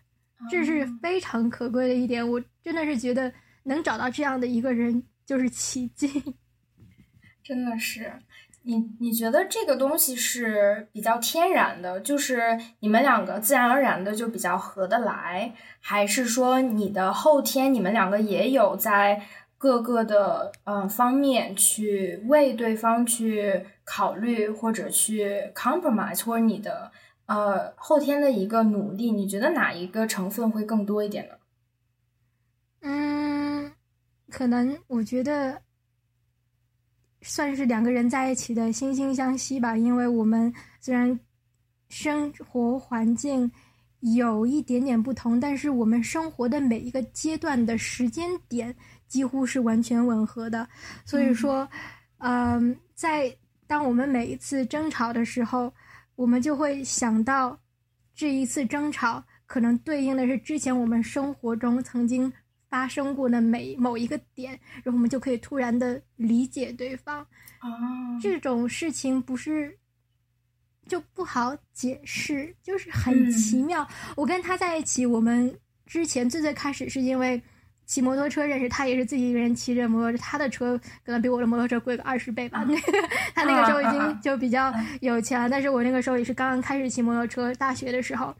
[0.51, 2.29] 这是非常可贵的一点。
[2.29, 6.23] 我真的是觉得能找到这样的一个人就是奇迹。
[7.49, 8.13] 真的是，
[8.65, 19.23] 你你觉得这个东西是比较天然的，就是你们两个自然而然的就比较合得来，还是说你的后天你们两个也有在
[19.57, 26.93] 各个的呃方面去为对方去考虑，或者去 compromise，或者你的
[27.25, 31.35] 呃后天的一个努力，你觉得哪一个成分会更多一点呢？
[32.83, 33.73] 嗯，
[34.31, 35.63] 可能我觉得
[37.29, 40.51] 算是两个人在一起的惺惺相惜吧，因为我们
[40.81, 41.21] 虽然
[41.91, 43.51] 生活环境
[44.01, 48.75] 有一点点不同，但是我们生活的每一个阶段的时间点
[49.09, 50.67] 几乎是完全吻合的。
[51.05, 51.69] 所以说，
[52.17, 53.31] 嗯，在
[53.67, 55.71] 当我们每一次争吵的时候，
[56.17, 57.61] 我们就会想到
[58.15, 62.33] 这一次争吵可能对应的是之前我们生活中曾经。
[62.69, 64.53] 发生过的每某一个点，
[64.85, 67.21] 然后我们就可以突然的理解对方。
[67.61, 67.69] 哦，
[68.23, 69.77] 这种事情不是
[70.87, 73.87] 就不好解释，就是很奇妙。
[74.17, 75.53] 我跟他在一起，我们
[75.87, 77.43] 之前最最开始是因为
[77.87, 82.65] 骑摩托车认识，他也是自己一个人骑着摩托车，他的车可能比我的摩托车贵个二十倍吧。
[82.69, 82.93] 那个
[83.35, 88.35] 他那个时候已经就比较有钱了，但是我那个时候也是刚刚开始骑摩托车，大学的时候。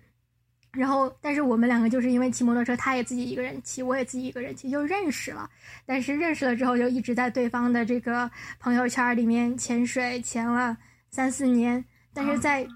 [0.79, 5.51] 然后，但是我们两个就是因为骑摩托车，他也自己一个人骑，我也自己一个人骑，就认识了。
[5.85, 10.77] 但是认识了之后，就一直在对方的这个朋友圈里面潜水，潜了
[11.11, 11.85] 三四年。
[12.15, 12.67] 但是在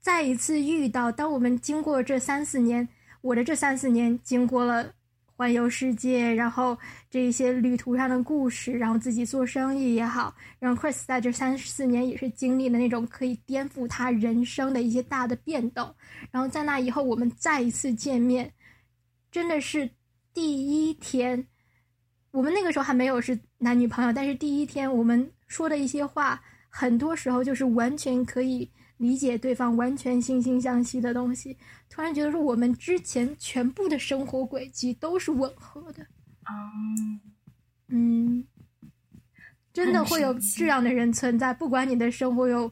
[0.00, 2.88] 再一次遇到，当我们经过这三四年，
[3.20, 4.94] 我的这三四年经过了。
[5.38, 6.76] 环游世界，然后
[7.08, 15.94] 这一些旅途上的故事，然后自己做生意也好，然后 Chris 在这三四年也是经历了那种可以颠覆他人生的一些大的变动。
[16.32, 18.52] 然后在那以后，我们再一次见面，
[19.30, 19.88] 真的是
[20.34, 21.46] 第一天，
[22.32, 28.68] 我们那个时候还没有是男女朋友，但是第一天我们说的一些话，很多时候就是完全可以。
[28.98, 31.56] 理解对方完全惺惺相惜的东西，
[31.88, 36.02] 突然觉得说我们之前全部的生活轨迹都是吻合的
[36.42, 36.52] 啊，
[37.88, 38.44] 嗯，
[39.72, 41.54] 真的会有这样的人存在。
[41.54, 42.70] 不管你的生活有，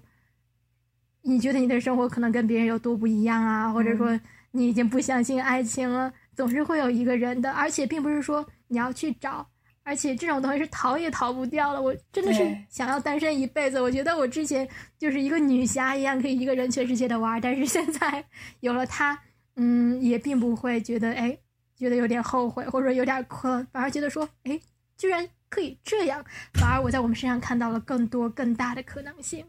[1.22, 4.18] 你觉得你的生活可能跟别人有多不一样啊，或者说
[4.50, 9.48] 你已经不相信爱情了，总是会有一个人的，而且并不是说你要去找。
[9.86, 13.80] 而且这种东西是逃也逃不掉了，我真的是想要单身一辈子。
[13.80, 14.68] 我觉得我之前
[14.98, 17.40] 就是一个女侠一样，可以一个人全世界的玩。
[17.40, 18.24] 但是现在
[18.58, 19.16] 有了他，
[19.54, 21.38] 嗯，也并不会觉得哎，
[21.76, 24.60] 觉得有点后悔，或者说有点困，反而觉得说哎，
[24.98, 26.24] 居然可以这样。
[26.54, 29.46] 反而我在我们身上看到了更多更大的可能性。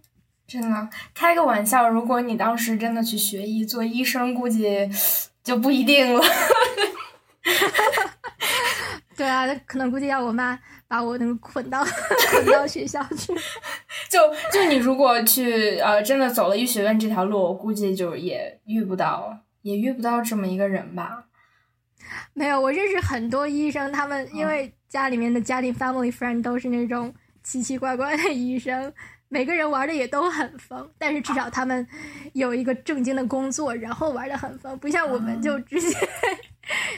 [0.48, 4.88] 真的，开个玩笑，如果你当时真的去学医做医生，估计
[5.44, 6.22] 就不一定了。
[9.18, 10.57] 对啊，那可能估计要我妈
[10.88, 11.84] 把我那个捆到
[12.32, 13.34] 捆到学校去。
[14.07, 14.20] 就
[14.53, 21.26] 就你如果去呃，真的走了医学院这条路，我估计就也遇不到，也遇不到这么一个人吧。
[22.34, 27.11] 没有，我认识很多医生，他们因为家里面的家庭 family friend 都是那种
[27.43, 28.93] 奇奇怪怪的医生，
[29.30, 31.86] 每个人玩的也都很疯，但是至少他们
[32.34, 35.97] 有一个正经的工作，然后玩的很疯，不像我们就直接。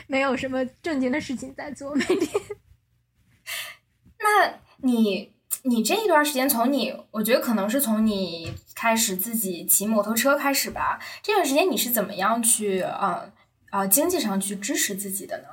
[0.07, 2.41] 没有什么正经的事情在做，每天。
[4.19, 10.99] 那你，你这一段时间，从你，我觉得可能是从你开始自己骑摩托车开始吧。
[11.21, 13.31] 这段时间你是怎么样去，啊
[13.69, 15.47] 啊，经济上去支持自己的呢？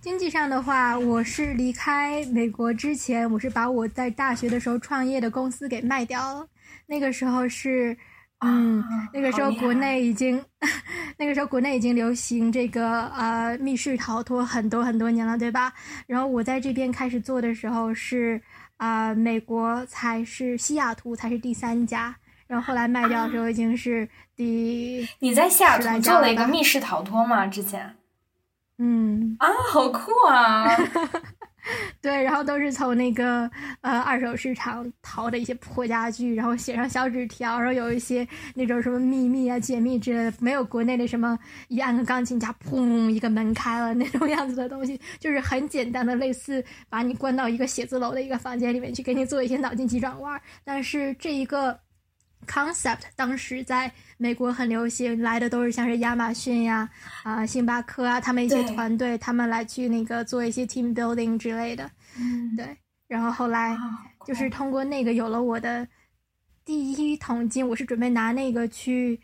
[0.00, 6.48] 经济上的话，我是离开美国之前，我是把我在大学的时候创业的公司给卖掉了。
[6.86, 7.96] 那个时候是。
[8.40, 8.82] 嗯，
[9.12, 10.42] 那个时候国内已经，
[11.18, 15.72] 那个时候国内已经流行这个呃密室逃脱很多很多年了，对吧？
[16.06, 18.40] 然后我在这边开始做的时候是
[18.78, 22.14] 啊，美国才是西雅图才是第三家，
[22.46, 25.06] 然后后来卖掉的时候已经是第。
[25.18, 27.46] 你在西雅图做了一个密室逃脱吗？
[27.46, 27.94] 之前？
[28.78, 29.36] 嗯。
[29.38, 30.64] 啊，好酷啊！
[32.00, 33.50] 对，然后都是从那个
[33.82, 41.38] 呃二手市场淘的一些破家具，然后写上小纸条，然后有一些那种什么秘密啊、解密之类的，没有国内的什么
[41.68, 50.40] 一按个钢琴家，砰一个门开了那种样子的东西，就是很简单的，类似把你关到一个写字楼的一个房间里面去，给你做一些脑筋急转弯。
[50.64, 51.78] 但是这一个。
[52.46, 56.88] Concept 当时在美国很流行，来的都是像是亚马逊呀、
[57.22, 61.88] 啊星巴克啊，他们一些团队，他们来去那个做一些 team building 之类的。
[62.18, 62.76] 嗯，对。
[63.06, 63.76] 然后后来
[64.26, 65.86] 就是通过那个有了我的
[66.64, 69.20] 第一桶金，我是准备拿那个去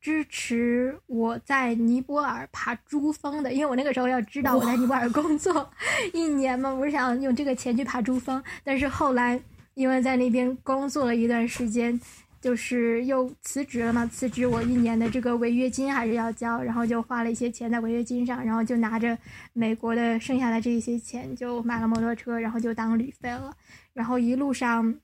[0.00, 5.70] 支持我在尼泊尔爬珠峰的，因为我那个时候要知道我在尼泊尔工作
[6.12, 8.42] 一年嘛，我是想用这个钱去爬珠峰。
[8.62, 9.40] 但是后来
[9.74, 11.98] 因为在那边工作了一段时间。
[12.40, 19.18] 就是又辞职了嘛，辞职我一年的这个违约金还是要交，然后就花了一些钱在违约金上，然后就拿着
[19.52, 23.52] 美国的剩下的这一些钱就买了摩托车，然后就当旅费了，
[23.92, 24.94] 然后一路上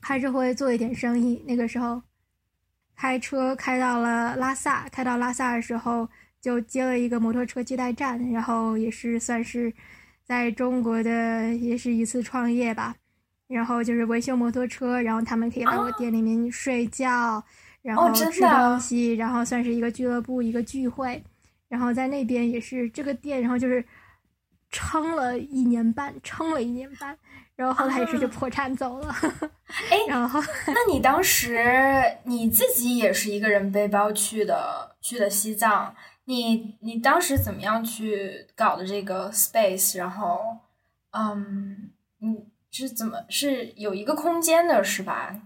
[0.00, 1.44] 还是会做一点生意。
[1.46, 2.02] 那个时候
[2.96, 6.08] 开车开到了拉萨，开到拉萨的时候
[6.40, 9.72] 就接了一个摩托车接待站，然后也是算是
[10.24, 12.96] 在中国的也是一次创业吧。
[13.52, 17.44] 然后就是维修摩托车，然后他们可以来我店里面睡觉，
[17.82, 21.22] 然后吃东西，然后算是一个俱乐部一个聚会。
[21.68, 23.84] 然后在那边也是这个店，然后就是
[24.70, 27.16] 撑了一年半，撑了一年半，
[27.54, 29.14] 然后后来也是就破产走了。
[29.90, 31.62] 哎，然后那你当时
[32.24, 35.94] 你自己也是一个人背包去的，去的西藏，
[36.24, 39.98] 你你当时怎么样去搞的这个 space？
[39.98, 40.40] 然后，
[41.10, 42.51] 嗯，你。
[42.72, 45.40] 是怎么是有一个空间的，是吧？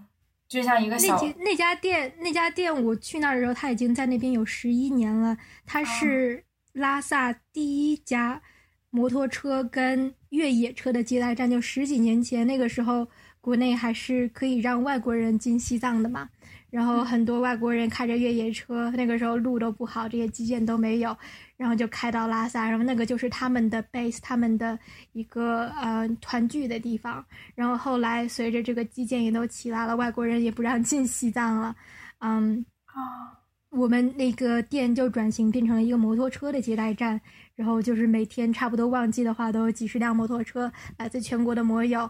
[0.47, 5.37] 就像一个小那家店，那家店我去那儿的时候，他已经在那边有十一年了。
[5.65, 8.41] 他是拉萨第一家
[8.89, 13.05] 摩托车跟越野车的接待站，就十几年前那个时候，
[13.41, 16.29] 国内还是可以让外国人进西藏的嘛。
[16.69, 21.17] 然后很多外国人开着越野车，那个时候路都不好，这些基建都没有，
[21.57, 24.77] 然后就开到拉萨，然后那个就是他们的 base，他们的
[25.13, 27.25] 一个呃团聚的地方。
[27.55, 31.75] 然后后来随着这个基建也都起来了，外国人也不让进西藏了，
[32.19, 33.33] 嗯啊，
[33.71, 37.19] 我们那个店就转型变成了一个摩托车的接待站，
[37.55, 42.09] 然后就是每天差不多旺季的话都有几十辆摩托车，来自全国的摩友。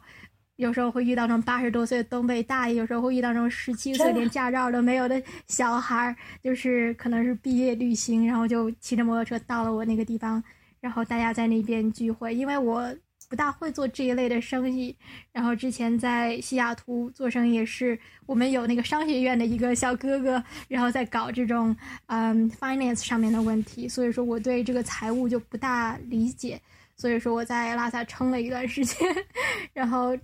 [0.57, 10.43] 有时候会遇到那种八十多岁的东北大爷，有时候会遇到那种十七岁连驾照都没有的小孩儿，就是可能是毕业旅行，然后就骑着摩托车到了我那个地方，
[10.81, 12.33] 然后大家在那边聚会。
[12.33, 12.83] 因为我
[13.29, 14.95] 不大会做这一类的生意，
[15.31, 21.75] 然后之前在西雅图做生意也是，我们有那个商学院的一个小哥哥，然后在搞这种
[22.07, 26.59] 嗯 finance 上面的问题，所以说我对这个财务就不大理解，
[26.95, 29.07] 所以说我在拉萨撑了一段时间，
[29.71, 30.17] 然后。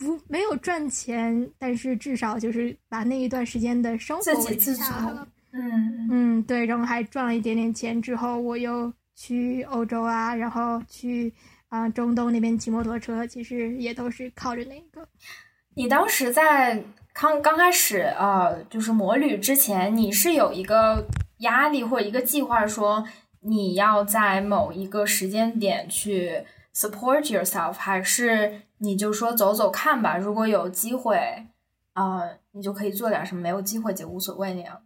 [0.00, 5.28] 不没有赚钱，但是至少就是把那一段时间的生活维持下来了。
[5.52, 8.00] 嗯嗯，对，然后还赚了一点点钱。
[8.00, 11.30] 之后我又去欧洲啊，然后去
[11.68, 15.06] 啊中东那边骑摩托车，其实也都是靠着那个。
[15.74, 16.82] 你当时在
[17.12, 21.06] 刚刚开始啊，就是摩旅之前，你是有一个
[21.40, 23.04] 压力或者一个计划，说
[23.40, 26.42] 你要在某一个时间点去
[26.74, 28.62] support yourself，还是？
[28.82, 31.18] 你就说走走看吧，如果有机会，
[31.92, 34.80] 啊，你就可以做点什么；没有机会就无所谓那样。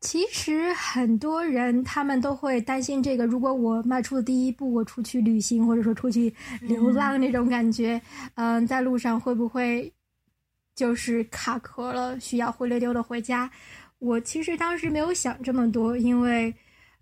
[0.00, 8.02] 其实很多人他们都会担心这个，如果我迈出的第一步，我出去旅行或者说出去流浪那种感觉，
[8.34, 9.92] 嗯，在路上会不会
[10.74, 13.48] 就是卡壳了，需要灰溜溜的回家？
[14.00, 16.52] 我其实当时没有想这么多，因为，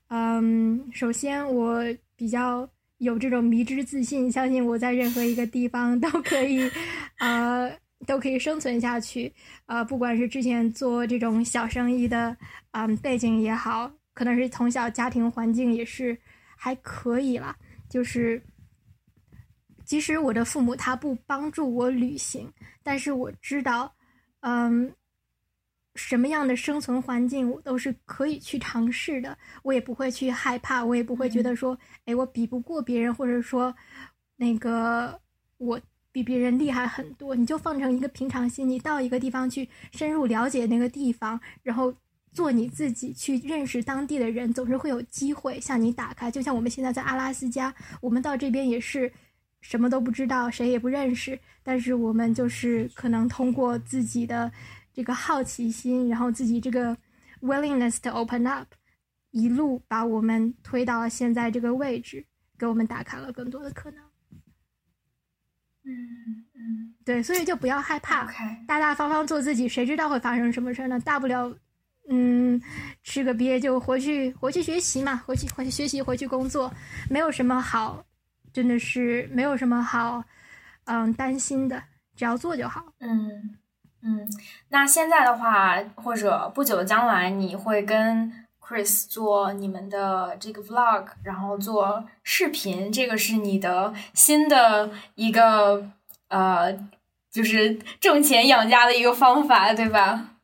[0.09, 1.83] 嗯，首先我
[2.14, 2.68] 比较。
[3.01, 6.71] 有这种迷之自信，相信我在任何一个地方都可以，
[7.19, 7.75] 呃，
[8.07, 9.33] 都可以生存下去。
[9.65, 12.37] 呃，不管是之前做这种小生意的，
[12.73, 16.17] 嗯，背景也好，可能是从小家庭环境也是
[16.57, 17.57] 还可以啦。
[17.89, 18.41] 就是，
[19.85, 23.93] 即使我的父母他不帮助我旅行，但是我知道，
[24.41, 24.93] 嗯。
[25.97, 33.74] 什么样的生存环境我都是可以去尝试的，我也不会去害怕，我也不会觉得说，哎，我比不过别人，或者说，
[34.36, 35.20] 那个
[35.59, 35.80] 我
[36.12, 37.34] 比别人厉害很多。
[37.34, 41.93] 你就放成一个平常心，你到一个地方去深入了解那个地方，然后
[42.32, 46.30] 做你自己，去认识当地的人，总是会有机会向你打开。
[46.30, 49.12] 就像我们现在在阿拉斯加，我们到这边也是
[49.61, 54.53] 什么都不知道，谁也不认识，但是我们就是可能通过自己的。
[54.93, 56.97] 这个好奇心，然后自己这个
[57.41, 58.66] willingness to open up，
[59.30, 62.26] 一路把我们推到了现在这个位置，
[62.59, 64.03] 给我们打开了更多的可能。
[65.82, 68.26] 嗯嗯，对，所以就不要害怕，
[68.66, 71.01] 大大方方做自己，谁知道会发生什么事呢？
[71.01, 71.57] 大不了，
[72.11, 72.61] 嗯，
[73.03, 76.70] 吃个瘪就回去，回去学习嘛，回去回去学习，回去工作，
[77.09, 78.05] 没有什么好，
[78.53, 80.22] 真的是没有什么好，
[80.84, 81.82] 嗯，担心的，
[82.14, 82.93] 只要做就好。
[82.99, 83.57] 嗯。
[84.03, 84.27] 嗯，
[84.71, 95.91] 那现在的话，或者不久的将来，你会跟 Chris 做你们的这个 vlog，然后做视频，这个是你的新的一个
[96.29, 96.73] 呃，
[97.31, 100.37] 就是挣钱养家的一个方法，对吧？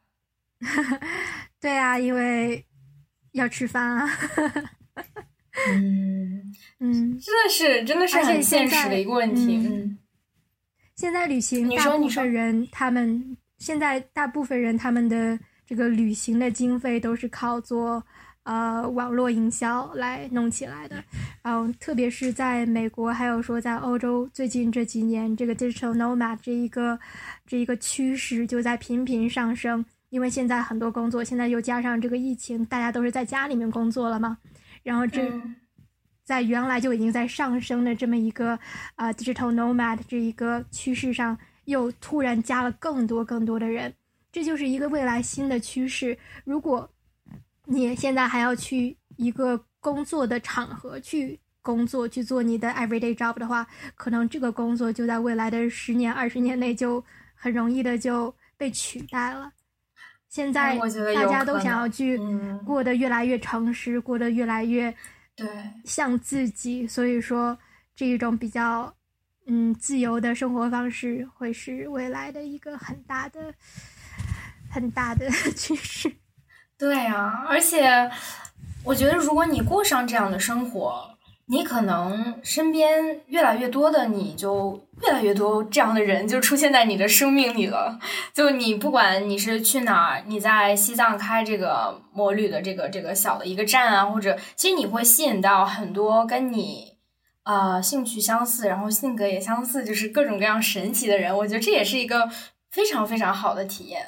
[1.59, 2.67] 对啊，因为
[3.33, 4.11] 要吃饭啊。
[5.71, 9.57] 嗯嗯，真的是，真的是很现实的一个问题。
[9.67, 9.99] 嗯，
[10.95, 13.36] 现在旅行，大部分人他们。
[13.59, 18.03] 现在大部分人他们的这个旅行的经费都是靠做
[18.45, 21.03] 呃网络营销来弄起来的，
[21.43, 26.99] 然后特别是在美国，还有说在欧洲，最近这几年这个 digital nomad 这一个
[27.47, 34.39] 这一个趋势就在频频上升，因为现在很多工作现在又加上这个疫情，大家都是在家里面工作了嘛，
[34.83, 35.33] 然后这
[36.25, 38.59] 在原来就已经在上升的这么一个
[38.95, 41.37] 啊 digital nomad 这一个趋势上，
[41.67, 43.95] 又突然加了更多更多的人，
[44.33, 46.19] 这就是一个未来新的趋势。
[46.45, 46.91] 如果
[47.65, 57.05] 你现在还要去一个工作的场合去工作，去做你的 everyday job 的话，可能这个工作就在未来的十年、二十年内就
[57.35, 59.53] 很容易的就被取代了。
[60.29, 60.77] 现在
[61.15, 62.19] 大家都想要去
[62.65, 64.95] 过得越来越诚实，过得越来越
[65.35, 65.49] 对
[65.85, 67.57] 像自己，所以说
[67.95, 68.93] 这一种比较
[69.47, 73.55] 嗯自由的生活方式会是未来的一个很大的
[74.71, 76.13] 很大的 趋势。
[76.79, 78.11] 对啊，而且
[78.85, 81.17] 我觉得，如果你过上这样的生活，
[81.47, 87.99] 你可能身边越来越多的，你就越来越多这样的人就出现在你的生命里了。
[88.35, 96.96] 就你不管你是去哪儿，你在西藏开这个摩旅的这个这个小的一个站啊，或者其实你会吸引到很多跟你
[97.47, 101.35] 呃兴趣相似，然后性格也相似，就是各种各样神奇的人。
[101.35, 102.31] 我觉得这也是一个
[102.71, 104.07] 非常非常好的体验。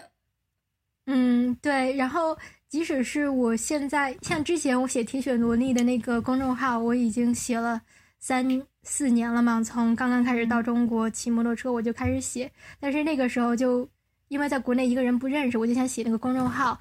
[1.06, 2.36] 嗯，对，然后。
[2.70, 7.80] 即使是我现在，像之前我写铁血萝莉的那个公众号，我已经写了
[8.18, 8.46] 三
[8.82, 9.64] 四年了嘛。
[9.64, 12.52] 从刚刚开始到中国骑摩托车，我就开始写。
[12.78, 13.88] 但是那个时候就
[14.28, 16.78] 因为在国内一个人不认识，我就想写那个公众号，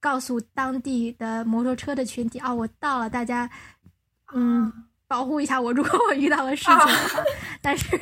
[0.00, 3.50] 告诉当地的摩托车的群体啊，我到了，大家
[4.32, 4.72] 嗯
[5.10, 6.74] 保护一下我，如果我遇到了事情。
[7.60, 7.98] 但是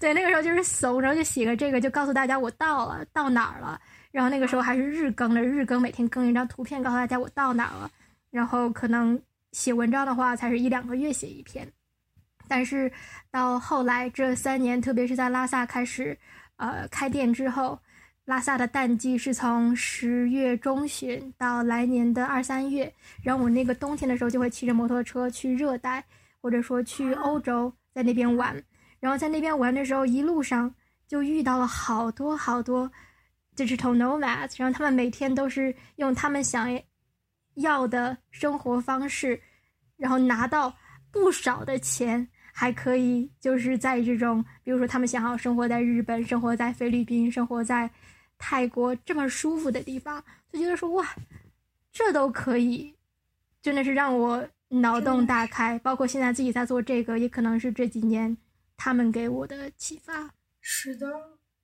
[0.00, 3.78] 对那个时候就是怂，然后就写个这个，就告诉大家我到了，到哪儿了。
[4.10, 7.90] 然后那个时候还是日更的，日更每天更一张图片，告诉大家我到哪儿了。
[8.30, 9.20] 然后可能
[9.52, 11.70] 写文章的话，才是一两个月写一篇。
[12.48, 12.90] 但是
[13.30, 16.16] 到后来这三年，特别是在拉萨开始
[16.56, 17.78] 呃开店之后，
[18.24, 22.90] 拉萨的淡季是从十月中旬到来年的二三月。
[23.22, 26.02] 然后我那个冬天的时候就会骑着摩托车去热带，
[26.42, 28.62] 或者说去欧洲，在那边玩。
[29.00, 30.74] 然后在那边玩的时候，一路上
[31.06, 32.90] 就遇到了好多好多。
[33.54, 36.68] Digital nomads，然后他们每天都是用他们想
[37.56, 39.38] 要的生活方式，
[39.98, 40.74] 然后拿到
[41.10, 47.90] 不少的钱，还可以就是在这种，比如说他们想要生活在日本、生活在菲律宾、生活在
[48.38, 51.06] 泰国这么舒服的地方，就觉得说哇，
[51.92, 52.96] 这都可以，
[53.60, 54.48] 真的是让我
[54.80, 55.78] 脑洞大开。
[55.78, 58.36] 包括现在自己在做这个，也可能是这几年
[58.76, 60.30] 他们给我的启发。
[60.60, 61.06] 是的，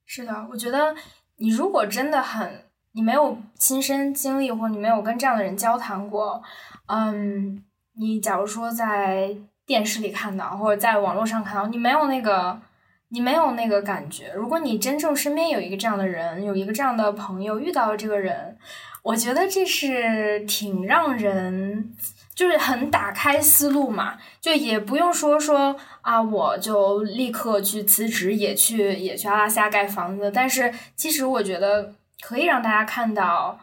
[0.05, 0.95] 是的，我觉得。
[1.41, 6.43] 你如果真的很，你没有亲身经历，或者你没有跟这样的人交谈过，
[6.87, 9.33] 嗯，你假如说在
[9.65, 12.59] 电视里看到，或者在网络上看到，你没有那个，
[13.07, 14.33] 你没有那个感觉。
[14.33, 18.57] 如果你真正身边有一个这样的人，有一个这样的朋友，遇到了这个人，
[19.03, 21.95] 我觉得这是挺让人。
[22.35, 30.31] 就是很打开思路嘛，就也不用说说啊，我就立刻去辞职，也去也去阿拉斯加盖房子。
[30.33, 33.59] 但是其实我觉得可以让大家看到，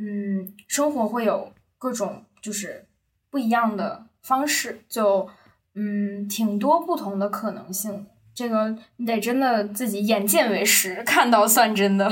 [0.00, 2.86] 嗯，生活会有各种就是
[3.30, 5.30] 不一样的方式，就
[5.76, 8.08] 嗯，挺多不同的可能性。
[8.34, 12.10] 这个你得真的自己眼见为实，看到算真的。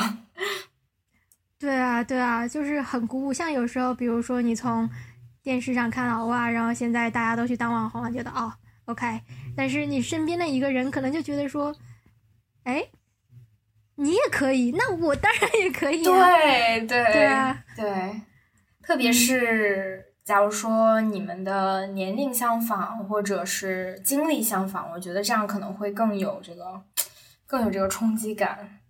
[1.64, 3.32] 对啊，对啊，就是很鼓舞。
[3.32, 4.88] 像有时候，比如说你从。
[5.44, 8.50] 电视上看到哇，然后现在大家都去当网红，觉得哦
[8.86, 9.20] ，OK。
[9.54, 11.76] 但是你身边的一个人可能就觉得说，
[12.62, 12.82] 哎，
[13.96, 16.02] 你也可以，那我当然也可以。
[16.02, 18.22] 对对对啊，对。
[18.80, 26.80] 特别是假如说你们的年龄相仿，或者是经历相仿，我觉得这样可能会更有这个，
[27.46, 28.80] 更有这个冲击感。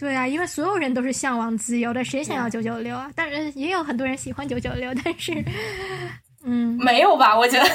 [0.00, 3.10] 对啊，因为所有人都是向往自由的，谁想要九九六啊？
[3.14, 5.32] 当然也有很多人喜欢九九六，但是，
[6.42, 7.36] 嗯，没有吧？
[7.38, 7.64] 我觉得，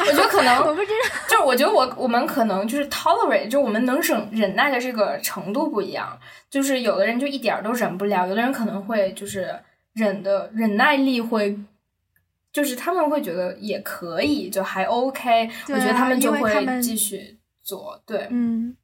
[0.00, 6.18] 我觉得可能 我不知道，就是我觉得我我们可能就是 tolerate，就我们能忍忍耐的这个程度不一样。
[6.50, 9.54] 就是有的人就一点都忍不了，有的人可能会就是
[9.94, 11.56] 忍的忍耐力会，
[12.52, 15.48] 就是他们会觉得也可以，就还 OK。
[15.68, 18.76] 我觉得他们就会继续做，对，嗯。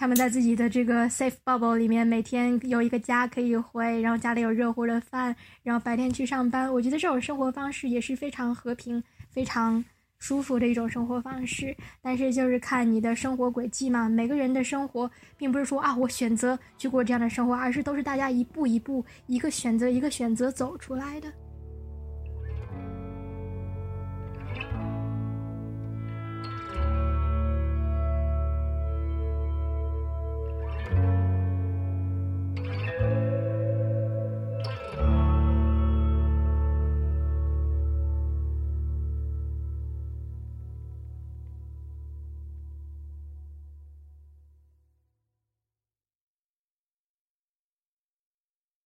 [0.00, 6.72] 他们在自己的这个 safe bubble 里面，每天有一个家可以回，然后家里有热乎的饭，然后白天去上班。
[6.72, 9.84] 我觉得这种生活方式也是非常和平、非常
[10.18, 11.76] 舒服的一种生活方式。
[12.00, 14.08] 但是就是看你的生活轨迹嘛。
[14.08, 21.30] 每个人的生活并不是说啊，我选择去过这样的生活，而是都是大家一步一步、一个选择一个选择走出来的。